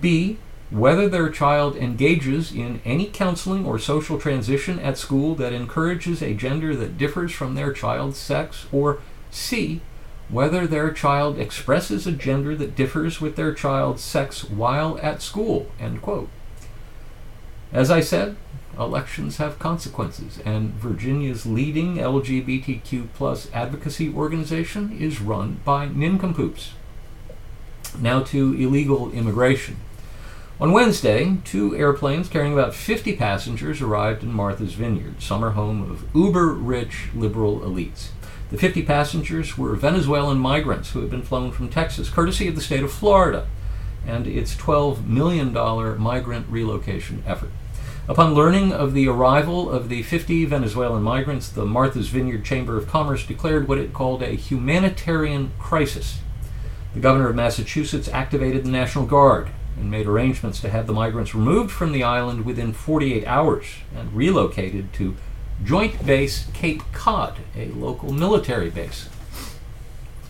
B, 0.00 0.36
whether 0.70 1.08
their 1.08 1.28
child 1.30 1.76
engages 1.76 2.52
in 2.52 2.80
any 2.84 3.06
counseling 3.06 3.64
or 3.64 3.78
social 3.78 4.18
transition 4.18 4.78
at 4.80 4.98
school 4.98 5.34
that 5.36 5.52
encourages 5.52 6.22
a 6.22 6.34
gender 6.34 6.74
that 6.74 6.98
differs 6.98 7.32
from 7.32 7.54
their 7.54 7.72
child's 7.72 8.18
sex, 8.18 8.66
or 8.72 9.00
C, 9.30 9.80
whether 10.28 10.66
their 10.66 10.90
child 10.90 11.38
expresses 11.38 12.06
a 12.06 12.12
gender 12.12 12.56
that 12.56 12.74
differs 12.74 13.20
with 13.20 13.36
their 13.36 13.54
child's 13.54 14.02
sex 14.02 14.42
while 14.42 14.98
at 15.00 15.22
school. 15.22 15.70
End 15.78 16.02
quote. 16.02 16.28
As 17.72 17.90
I 17.90 18.00
said, 18.00 18.36
elections 18.76 19.36
have 19.36 19.60
consequences, 19.60 20.40
and 20.44 20.74
Virginia's 20.74 21.46
leading 21.46 21.96
LGBTQ 21.96 23.08
plus 23.14 23.48
advocacy 23.52 24.12
organization 24.12 24.96
is 24.98 25.20
run 25.20 25.60
by 25.64 25.86
nincompoops. 25.86 26.72
Now 28.00 28.22
to 28.24 28.52
illegal 28.54 29.12
immigration. 29.12 29.76
On 30.58 30.72
Wednesday, 30.72 31.36
two 31.44 31.76
airplanes 31.76 32.30
carrying 32.30 32.54
about 32.54 32.74
50 32.74 33.14
passengers 33.16 33.82
arrived 33.82 34.22
in 34.22 34.32
Martha's 34.32 34.72
Vineyard, 34.72 35.20
summer 35.20 35.50
home 35.50 35.82
of 35.82 36.06
uber 36.16 36.50
rich 36.54 37.08
liberal 37.14 37.60
elites. 37.60 38.08
The 38.50 38.56
50 38.56 38.80
passengers 38.84 39.58
were 39.58 39.74
Venezuelan 39.74 40.38
migrants 40.38 40.92
who 40.92 41.00
had 41.00 41.10
been 41.10 41.20
flown 41.20 41.52
from 41.52 41.68
Texas, 41.68 42.08
courtesy 42.08 42.48
of 42.48 42.54
the 42.54 42.62
state 42.62 42.82
of 42.82 42.90
Florida 42.90 43.46
and 44.06 44.26
its 44.26 44.54
$12 44.54 45.06
million 45.06 45.52
migrant 46.00 46.46
relocation 46.48 47.22
effort. 47.26 47.50
Upon 48.08 48.32
learning 48.32 48.72
of 48.72 48.94
the 48.94 49.08
arrival 49.08 49.68
of 49.68 49.90
the 49.90 50.04
50 50.04 50.46
Venezuelan 50.46 51.02
migrants, 51.02 51.50
the 51.50 51.66
Martha's 51.66 52.08
Vineyard 52.08 52.46
Chamber 52.46 52.78
of 52.78 52.88
Commerce 52.88 53.26
declared 53.26 53.68
what 53.68 53.76
it 53.76 53.92
called 53.92 54.22
a 54.22 54.30
humanitarian 54.30 55.50
crisis. 55.58 56.20
The 56.94 57.00
governor 57.00 57.28
of 57.28 57.36
Massachusetts 57.36 58.08
activated 58.08 58.64
the 58.64 58.70
National 58.70 59.04
Guard 59.04 59.50
and 59.76 59.90
made 59.90 60.06
arrangements 60.06 60.60
to 60.60 60.70
have 60.70 60.86
the 60.86 60.92
migrants 60.92 61.34
removed 61.34 61.70
from 61.70 61.92
the 61.92 62.02
island 62.02 62.44
within 62.44 62.72
48 62.72 63.26
hours 63.26 63.66
and 63.94 64.12
relocated 64.12 64.92
to 64.94 65.16
Joint 65.64 66.04
Base 66.04 66.46
Cape 66.52 66.82
Cod, 66.92 67.36
a 67.56 67.68
local 67.68 68.12
military 68.12 68.70
base. 68.70 69.08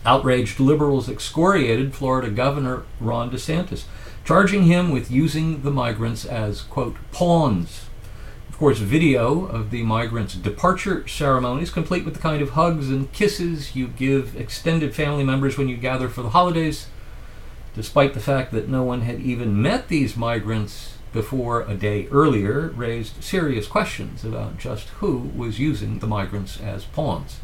Outraged 0.05 0.59
liberals 0.59 1.09
excoriated 1.09 1.93
Florida 1.93 2.29
Governor 2.29 2.83
Ron 2.99 3.29
DeSantis, 3.29 3.83
charging 4.23 4.63
him 4.63 4.91
with 4.91 5.11
using 5.11 5.63
the 5.63 5.71
migrants 5.71 6.25
as, 6.25 6.61
quote, 6.61 6.95
pawns. 7.11 7.85
Of 8.49 8.57
course, 8.57 8.79
video 8.79 9.45
of 9.45 9.69
the 9.69 9.83
migrants' 9.83 10.35
departure 10.35 11.07
ceremonies, 11.07 11.69
complete 11.69 12.05
with 12.05 12.15
the 12.15 12.21
kind 12.21 12.41
of 12.41 12.51
hugs 12.51 12.89
and 12.89 13.11
kisses 13.11 13.75
you 13.75 13.87
give 13.87 14.35
extended 14.35 14.95
family 14.95 15.23
members 15.23 15.57
when 15.57 15.69
you 15.69 15.77
gather 15.77 16.09
for 16.09 16.23
the 16.23 16.29
holidays, 16.29 16.87
despite 17.73 18.13
the 18.13 18.19
fact 18.19 18.51
that 18.51 18.69
no 18.69 18.83
one 18.83 19.01
had 19.01 19.19
even 19.19 19.61
met 19.61 19.87
these 19.87 20.17
migrants 20.17 20.97
before 21.13 21.61
a 21.61 21.75
day 21.75 22.07
earlier, 22.11 22.69
raised 22.75 23.23
serious 23.23 23.67
questions 23.67 24.23
about 24.23 24.57
just 24.57 24.89
who 24.99 25.31
was 25.35 25.59
using 25.59 25.99
the 25.99 26.07
migrants 26.07 26.59
as 26.59 26.85
pawns. 26.85 27.39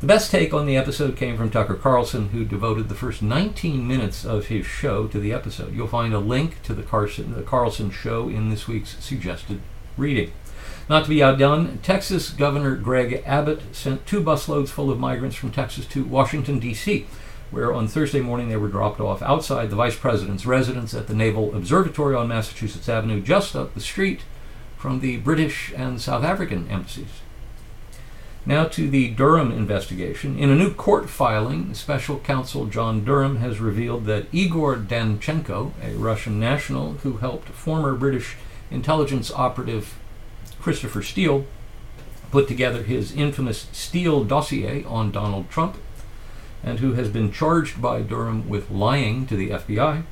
The 0.00 0.06
best 0.06 0.30
take 0.30 0.52
on 0.52 0.66
the 0.66 0.76
episode 0.76 1.16
came 1.16 1.38
from 1.38 1.50
Tucker 1.50 1.74
Carlson, 1.74 2.28
who 2.28 2.44
devoted 2.44 2.88
the 2.88 2.94
first 2.94 3.22
19 3.22 3.88
minutes 3.88 4.26
of 4.26 4.46
his 4.46 4.66
show 4.66 5.06
to 5.06 5.18
the 5.18 5.32
episode. 5.32 5.74
You'll 5.74 5.86
find 5.86 6.12
a 6.12 6.18
link 6.18 6.62
to 6.64 6.74
the 6.74 6.82
Carlson, 6.82 7.34
the 7.34 7.42
Carlson 7.42 7.90
show 7.90 8.28
in 8.28 8.50
this 8.50 8.68
week's 8.68 9.02
suggested 9.02 9.60
reading. 9.96 10.32
Not 10.88 11.04
to 11.04 11.08
be 11.08 11.22
outdone, 11.22 11.78
Texas 11.82 12.30
Governor 12.30 12.76
Greg 12.76 13.22
Abbott 13.24 13.74
sent 13.74 14.06
two 14.06 14.22
busloads 14.22 14.68
full 14.68 14.90
of 14.90 15.00
migrants 15.00 15.36
from 15.36 15.50
Texas 15.50 15.86
to 15.86 16.04
Washington, 16.04 16.58
D.C 16.58 17.06
where 17.50 17.72
on 17.72 17.88
Thursday 17.88 18.20
morning 18.20 18.48
they 18.48 18.56
were 18.56 18.68
dropped 18.68 19.00
off 19.00 19.22
outside 19.22 19.70
the 19.70 19.76
vice 19.76 19.96
president's 19.96 20.46
residence 20.46 20.94
at 20.94 21.06
the 21.06 21.14
Naval 21.14 21.54
Observatory 21.54 22.14
on 22.14 22.28
Massachusetts 22.28 22.88
Avenue, 22.88 23.20
just 23.20 23.54
up 23.54 23.74
the 23.74 23.80
street 23.80 24.22
from 24.76 25.00
the 25.00 25.16
British 25.18 25.72
and 25.76 26.00
South 26.00 26.24
African 26.24 26.68
embassies. 26.68 27.20
Now 28.44 28.66
to 28.66 28.88
the 28.88 29.10
Durham 29.10 29.50
investigation. 29.50 30.38
In 30.38 30.50
a 30.50 30.54
new 30.54 30.72
court 30.72 31.10
filing, 31.10 31.74
special 31.74 32.20
counsel 32.20 32.66
John 32.66 33.04
Durham 33.04 33.38
has 33.38 33.58
revealed 33.58 34.04
that 34.04 34.26
Igor 34.30 34.76
Danchenko, 34.76 35.72
a 35.82 35.94
Russian 35.96 36.38
national 36.38 36.92
who 37.02 37.16
helped 37.16 37.48
former 37.48 37.94
British 37.94 38.36
intelligence 38.70 39.32
operative 39.32 39.98
Christopher 40.60 41.02
Steele 41.02 41.44
put 42.30 42.46
together 42.46 42.84
his 42.84 43.12
infamous 43.12 43.66
Steele 43.72 44.22
dossier 44.22 44.84
on 44.84 45.10
Donald 45.10 45.50
Trump, 45.50 45.76
and 46.66 46.80
who 46.80 46.92
has 46.92 47.08
been 47.08 47.32
charged 47.32 47.80
by 47.80 48.02
Durham 48.02 48.48
with 48.48 48.70
lying 48.70 49.26
to 49.28 49.36
the 49.36 49.50
FBI, 49.50 50.02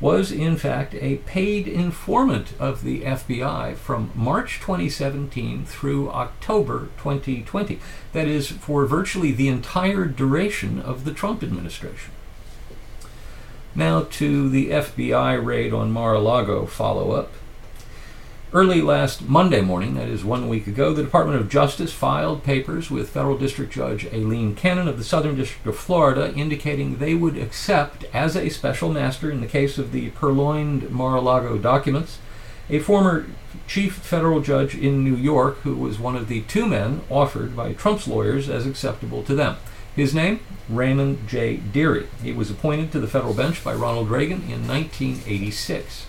was 0.00 0.32
in 0.32 0.56
fact 0.56 0.94
a 0.94 1.16
paid 1.18 1.68
informant 1.68 2.52
of 2.58 2.82
the 2.82 3.02
FBI 3.02 3.76
from 3.76 4.10
March 4.14 4.60
2017 4.60 5.64
through 5.64 6.10
October 6.10 6.88
2020. 6.98 7.78
That 8.12 8.28
is, 8.28 8.48
for 8.48 8.86
virtually 8.86 9.32
the 9.32 9.48
entire 9.48 10.06
duration 10.06 10.80
of 10.80 11.04
the 11.04 11.12
Trump 11.12 11.42
administration. 11.42 12.12
Now 13.74 14.06
to 14.10 14.48
the 14.48 14.70
FBI 14.70 15.44
raid 15.44 15.72
on 15.72 15.90
Mar 15.90 16.14
a 16.14 16.20
Lago 16.20 16.64
follow 16.64 17.12
up. 17.12 17.32
Early 18.54 18.82
last 18.82 19.28
Monday 19.28 19.62
morning, 19.62 19.94
that 19.94 20.06
is 20.06 20.24
one 20.24 20.48
week 20.48 20.68
ago, 20.68 20.92
the 20.92 21.02
Department 21.02 21.40
of 21.40 21.48
Justice 21.48 21.92
filed 21.92 22.44
papers 22.44 22.88
with 22.88 23.10
Federal 23.10 23.36
District 23.36 23.72
Judge 23.72 24.06
Aileen 24.06 24.54
Cannon 24.54 24.86
of 24.86 24.96
the 24.96 25.02
Southern 25.02 25.34
District 25.34 25.66
of 25.66 25.76
Florida 25.76 26.32
indicating 26.36 26.98
they 26.98 27.16
would 27.16 27.36
accept 27.36 28.04
as 28.14 28.36
a 28.36 28.48
special 28.50 28.92
master 28.92 29.28
in 29.28 29.40
the 29.40 29.48
case 29.48 29.76
of 29.76 29.90
the 29.90 30.10
purloined 30.10 30.88
Mar 30.90 31.16
a 31.16 31.20
Lago 31.20 31.58
documents 31.58 32.20
a 32.70 32.78
former 32.78 33.26
chief 33.66 33.94
federal 33.94 34.40
judge 34.40 34.76
in 34.76 35.02
New 35.02 35.16
York 35.16 35.58
who 35.62 35.74
was 35.74 35.98
one 35.98 36.14
of 36.14 36.28
the 36.28 36.42
two 36.42 36.64
men 36.64 37.00
offered 37.10 37.56
by 37.56 37.72
Trump's 37.72 38.06
lawyers 38.06 38.48
as 38.48 38.66
acceptable 38.66 39.24
to 39.24 39.34
them. 39.34 39.56
His 39.96 40.14
name? 40.14 40.38
Raymond 40.68 41.26
J. 41.26 41.56
Dearie. 41.56 42.06
He 42.22 42.30
was 42.30 42.52
appointed 42.52 42.92
to 42.92 43.00
the 43.00 43.08
federal 43.08 43.34
bench 43.34 43.64
by 43.64 43.74
Ronald 43.74 44.10
Reagan 44.10 44.42
in 44.42 44.68
1986. 44.68 46.06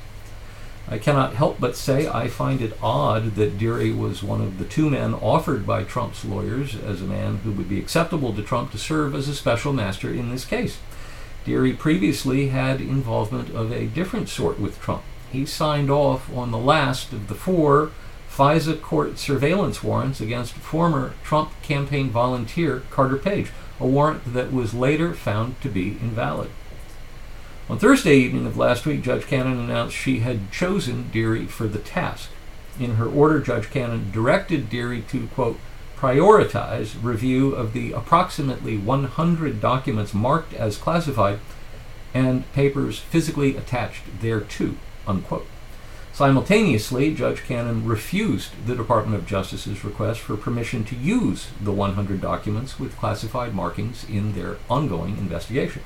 I 0.88 1.00
cannot 1.00 1.34
help 1.34 1.60
but 1.60 1.76
say 1.76 2.08
I 2.08 2.28
find 2.28 2.62
it 2.62 2.78
odd 2.82 3.36
that 3.36 3.58
Dearie 3.58 3.92
was 3.92 4.22
one 4.22 4.42
of 4.42 4.60
the 4.60 4.66
two 4.66 4.90
men 4.90 5.16
offered 5.16 5.66
by 5.66 5.84
Trump's 5.84 6.24
lawyers 6.24 6.76
as 6.76 7.02
a 7.02 7.06
man 7.06 7.38
who 7.38 7.52
would 7.54 7.68
be 7.68 7.80
acceptable 7.80 8.34
to 8.34 8.44
Trump 8.44 8.72
to 8.72 8.78
serve 8.78 9.16
as 9.16 9.28
a 9.28 9.34
special 9.34 9.74
master 9.74 10.12
in 10.12 10.30
this 10.30 10.46
case. 10.46 10.78
Dearie 11.44 11.74
previously 11.74 12.50
had 12.50 12.82
involvement 12.82 13.50
of 13.50 13.72
a 13.72 13.88
different 13.88 14.30
sort 14.30 14.60
with 14.60 14.80
Trump. 14.80 15.04
He 15.32 15.46
signed 15.46 15.90
off 15.90 16.32
on 16.36 16.52
the 16.52 16.58
last 16.58 17.12
of 17.14 17.30
the 17.30 17.36
four 17.36 17.92
FISA 18.30 18.82
court 18.82 19.18
surveillance 19.18 19.82
warrants 19.82 20.22
against 20.22 20.54
former 20.54 21.14
Trump 21.24 21.52
campaign 21.64 22.10
volunteer 22.10 22.84
Carter 22.92 23.18
Page, 23.18 23.52
a 23.80 23.88
warrant 23.88 24.34
that 24.34 24.54
was 24.54 24.74
later 24.74 25.14
found 25.14 25.60
to 25.62 25.70
be 25.70 25.98
invalid. 26.02 26.50
On 27.68 27.80
Thursday 27.80 28.18
evening 28.18 28.46
of 28.46 28.58
last 28.58 28.86
week, 28.86 29.02
Judge 29.02 29.26
Cannon 29.26 29.60
announced 29.60 29.96
she 29.96 30.20
had 30.20 30.52
chosen 30.52 31.10
Dearie 31.10 31.48
for 31.48 31.66
the 31.68 31.80
task. 31.80 32.30
In 32.80 32.98
her 32.98 33.08
order, 33.08 33.40
Judge 33.40 33.72
Cannon 33.72 34.12
directed 34.12 34.70
Dearie 34.70 35.02
to, 35.10 35.26
quote, 35.34 35.58
prioritize 35.98 36.94
review 37.02 37.56
of 37.56 37.74
the 37.74 37.92
approximately 37.92 38.78
100 38.78 39.60
documents 39.60 40.14
marked 40.14 40.54
as 40.54 40.78
classified 40.78 41.40
and 42.14 42.52
papers 42.54 43.00
physically 43.00 43.58
attached 43.58 44.04
thereto, 44.22 44.76
unquote. 45.08 45.48
Simultaneously, 46.14 47.16
Judge 47.16 47.44
Cannon 47.46 47.84
refused 47.84 48.52
the 48.68 48.76
Department 48.76 49.20
of 49.20 49.26
Justice's 49.26 49.84
request 49.84 50.20
for 50.20 50.38
permission 50.38 50.84
to 50.86 50.96
use 50.96 51.48
the 51.60 51.72
100 51.72 52.22
documents 52.22 52.80
with 52.80 52.96
classified 52.96 53.56
markings 53.56 54.06
in 54.08 54.34
their 54.34 54.58
ongoing 54.70 55.18
investigation. 55.18 55.82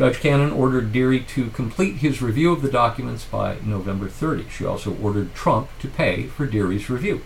Judge 0.00 0.20
Cannon 0.20 0.50
ordered 0.50 0.94
Dearie 0.94 1.20
to 1.20 1.50
complete 1.50 1.96
his 1.96 2.22
review 2.22 2.52
of 2.52 2.62
the 2.62 2.70
documents 2.70 3.26
by 3.26 3.58
November 3.62 4.08
30. 4.08 4.48
She 4.48 4.64
also 4.64 4.96
ordered 4.96 5.34
Trump 5.34 5.68
to 5.78 5.88
pay 5.88 6.22
for 6.24 6.46
Dearie's 6.46 6.88
review. 6.88 7.20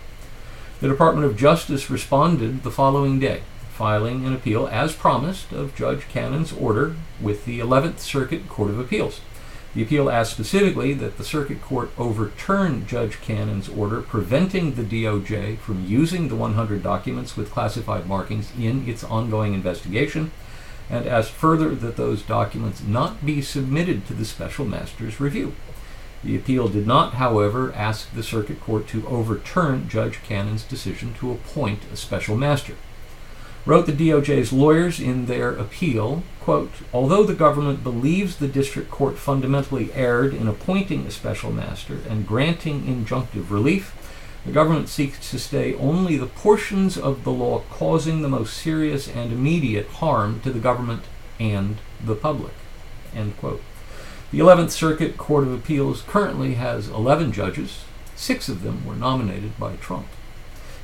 The 0.81 0.89
Department 0.89 1.25
of 1.25 1.37
Justice 1.37 1.89
responded 1.89 2.63
the 2.63 2.71
following 2.71 3.17
day, 3.17 3.43
filing 3.69 4.25
an 4.25 4.33
appeal 4.33 4.67
as 4.67 4.93
promised 4.93 5.53
of 5.53 5.73
Judge 5.73 6.09
Cannon's 6.09 6.51
order 6.51 6.97
with 7.21 7.45
the 7.45 7.61
11th 7.61 7.99
Circuit 7.99 8.49
Court 8.49 8.71
of 8.71 8.79
Appeals. 8.79 9.21
The 9.73 9.83
appeal 9.83 10.09
asked 10.09 10.33
specifically 10.33 10.91
that 10.95 11.17
the 11.17 11.23
Circuit 11.23 11.61
Court 11.61 11.91
overturn 11.97 12.85
Judge 12.85 13.21
Cannon's 13.21 13.69
order 13.69 14.01
preventing 14.01 14.75
the 14.75 14.83
DOJ 14.83 15.59
from 15.59 15.85
using 15.85 16.27
the 16.27 16.35
100 16.35 16.83
documents 16.83 17.37
with 17.37 17.51
classified 17.51 18.05
markings 18.05 18.51
in 18.59 18.85
its 18.85 19.05
ongoing 19.05 19.53
investigation 19.53 20.31
and 20.89 21.07
asked 21.07 21.31
further 21.31 21.73
that 21.75 21.97
those 21.97 22.21
documents 22.21 22.83
not 22.83 23.25
be 23.25 23.41
submitted 23.41 24.05
to 24.07 24.13
the 24.13 24.25
special 24.25 24.65
master's 24.65 25.19
review. 25.19 25.53
The 26.23 26.35
appeal 26.35 26.67
did 26.67 26.87
not, 26.87 27.15
however, 27.15 27.71
ask 27.75 28.11
the 28.11 28.23
circuit 28.23 28.59
court 28.59 28.87
to 28.87 29.07
overturn 29.07 29.87
Judge 29.87 30.21
Cannon's 30.23 30.63
decision 30.63 31.13
to 31.15 31.31
appoint 31.31 31.81
a 31.93 31.95
special 31.95 32.35
master. 32.35 32.75
Wrote 33.65 33.87
the 33.87 33.91
DOJ's 33.91 34.53
lawyers 34.53 34.99
in 34.99 35.25
their 35.25 35.51
appeal, 35.51 36.23
quote, 36.39 36.71
although 36.93 37.23
the 37.23 37.33
government 37.33 37.83
believes 37.83 38.37
the 38.37 38.47
district 38.47 38.91
court 38.91 39.17
fundamentally 39.17 39.91
erred 39.93 40.33
in 40.33 40.47
appointing 40.47 41.05
a 41.05 41.11
special 41.11 41.51
master 41.51 41.99
and 42.07 42.27
granting 42.27 42.83
injunctive 42.83 43.49
relief, 43.49 43.95
the 44.45 44.51
government 44.51 44.89
seeks 44.89 45.31
to 45.31 45.39
stay 45.39 45.73
only 45.75 46.17
the 46.17 46.27
portions 46.27 46.97
of 46.97 47.23
the 47.23 47.31
law 47.31 47.63
causing 47.71 48.21
the 48.21 48.29
most 48.29 48.55
serious 48.55 49.07
and 49.07 49.31
immediate 49.31 49.87
harm 49.87 50.39
to 50.41 50.51
the 50.51 50.59
government 50.59 51.03
and 51.39 51.77
the 52.03 52.15
public. 52.15 52.53
The 53.13 54.39
11th 54.39 54.71
Circuit 54.71 55.17
Court 55.17 55.45
of 55.45 55.53
Appeals 55.53 56.03
currently 56.03 56.55
has 56.55 56.89
11 56.89 57.31
judges. 57.31 57.85
Six 58.15 58.47
of 58.49 58.61
them 58.61 58.85
were 58.85 58.95
nominated 58.95 59.57
by 59.57 59.77
Trump. 59.77 60.07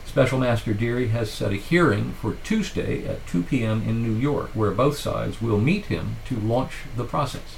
Special 0.05 0.39
Master 0.39 0.73
Dearie 0.73 1.09
has 1.09 1.31
set 1.31 1.53
a 1.53 1.55
hearing 1.55 2.13
for 2.13 2.33
Tuesday 2.43 3.07
at 3.07 3.25
2 3.27 3.43
p.m. 3.43 3.81
in 3.87 4.03
New 4.03 4.13
York, 4.13 4.49
where 4.53 4.71
both 4.71 4.97
sides 4.97 5.41
will 5.41 5.59
meet 5.59 5.85
him 5.85 6.17
to 6.25 6.35
launch 6.35 6.73
the 6.97 7.05
process. 7.05 7.57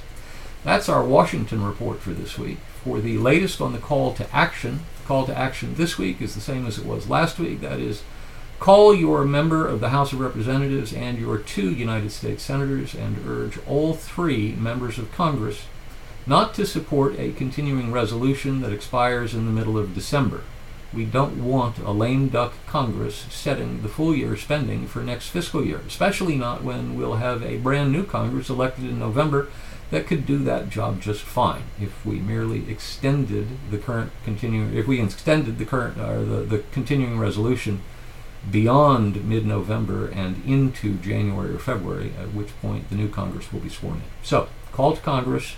That's 0.62 0.88
our 0.88 1.04
Washington 1.04 1.64
report 1.64 2.00
for 2.00 2.10
this 2.12 2.38
week. 2.38 2.58
For 2.84 3.00
the 3.00 3.18
latest 3.18 3.60
on 3.60 3.72
the 3.72 3.78
call 3.78 4.14
to 4.14 4.34
action, 4.34 4.80
call 5.04 5.26
to 5.26 5.36
action 5.36 5.74
this 5.74 5.98
week 5.98 6.20
is 6.20 6.34
the 6.34 6.40
same 6.40 6.66
as 6.66 6.78
it 6.78 6.86
was 6.86 7.08
last 7.08 7.38
week. 7.38 7.60
That 7.60 7.80
is, 7.80 8.02
call 8.58 8.94
your 8.94 9.24
member 9.24 9.66
of 9.66 9.80
the 9.80 9.90
House 9.90 10.12
of 10.12 10.20
Representatives 10.20 10.92
and 10.92 11.18
your 11.18 11.38
two 11.38 11.70
United 11.70 12.10
States 12.10 12.42
senators 12.42 12.94
and 12.94 13.26
urge 13.26 13.58
all 13.66 13.94
three 13.94 14.52
members 14.52 14.98
of 14.98 15.12
Congress 15.12 15.66
not 16.26 16.54
to 16.54 16.66
support 16.66 17.18
a 17.18 17.32
continuing 17.32 17.92
resolution 17.92 18.62
that 18.62 18.72
expires 18.72 19.34
in 19.34 19.44
the 19.44 19.52
middle 19.52 19.76
of 19.76 19.94
December. 19.94 20.42
We 20.92 21.04
don't 21.04 21.44
want 21.44 21.78
a 21.78 21.90
lame 21.90 22.28
duck 22.28 22.54
Congress 22.66 23.26
setting 23.28 23.82
the 23.82 23.88
full 23.88 24.14
year 24.14 24.36
spending 24.36 24.86
for 24.86 25.02
next 25.02 25.28
fiscal 25.28 25.64
year, 25.64 25.80
especially 25.86 26.36
not 26.36 26.62
when 26.62 26.96
we'll 26.96 27.16
have 27.16 27.42
a 27.42 27.58
brand 27.58 27.92
new 27.92 28.04
Congress 28.04 28.48
elected 28.48 28.84
in 28.84 29.00
November 29.00 29.48
that 29.94 30.08
could 30.08 30.26
do 30.26 30.38
that 30.38 30.68
job 30.68 31.00
just 31.00 31.22
fine 31.22 31.62
if 31.80 32.04
we 32.04 32.18
merely 32.18 32.68
extended 32.68 33.46
the 33.70 33.78
current 33.78 34.10
continuing 34.24 34.74
if 34.74 34.88
we 34.88 35.00
extended 35.00 35.56
the 35.56 35.64
current 35.64 35.96
or 35.98 36.02
uh, 36.02 36.24
the, 36.24 36.36
the 36.42 36.64
continuing 36.72 37.16
resolution 37.18 37.80
beyond 38.50 39.24
mid-November 39.24 40.08
and 40.08 40.44
into 40.44 40.96
January 40.96 41.54
or 41.54 41.58
February, 41.58 42.12
at 42.20 42.34
which 42.34 42.48
point 42.60 42.90
the 42.90 42.96
new 42.96 43.08
Congress 43.08 43.50
will 43.52 43.60
be 43.60 43.70
sworn 43.70 43.96
in. 43.96 44.02
So, 44.22 44.48
call 44.72 44.96
to 44.96 45.00
Congress, 45.00 45.56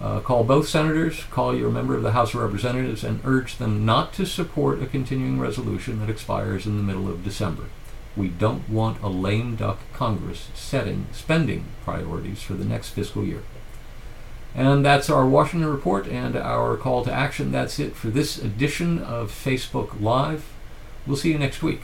uh, 0.00 0.20
call 0.20 0.44
both 0.44 0.66
senators, 0.68 1.24
call 1.30 1.54
your 1.54 1.70
member 1.70 1.94
of 1.94 2.02
the 2.02 2.12
House 2.12 2.32
of 2.32 2.40
Representatives, 2.40 3.04
and 3.04 3.20
urge 3.24 3.56
them 3.58 3.84
not 3.84 4.12
to 4.14 4.24
support 4.24 4.82
a 4.82 4.86
continuing 4.86 5.38
resolution 5.38 6.00
that 6.00 6.08
expires 6.08 6.64
in 6.64 6.76
the 6.76 6.82
middle 6.82 7.08
of 7.08 7.24
December. 7.24 7.64
We 8.16 8.28
don't 8.28 8.68
want 8.70 9.02
a 9.02 9.08
lame 9.08 9.56
duck 9.56 9.80
Congress 9.92 10.48
setting 10.54 11.08
spending 11.12 11.66
priorities 11.84 12.42
for 12.42 12.54
the 12.54 12.64
next 12.64 12.90
fiscal 12.90 13.24
year. 13.24 13.42
And 14.54 14.84
that's 14.84 15.10
our 15.10 15.26
Washington 15.26 15.68
Report 15.68 16.06
and 16.06 16.36
our 16.36 16.76
call 16.76 17.04
to 17.04 17.12
action. 17.12 17.50
That's 17.50 17.78
it 17.80 17.96
for 17.96 18.08
this 18.08 18.38
edition 18.38 19.00
of 19.00 19.30
Facebook 19.30 20.00
Live. 20.00 20.44
We'll 21.06 21.16
see 21.16 21.32
you 21.32 21.38
next 21.38 21.62
week. 21.62 21.80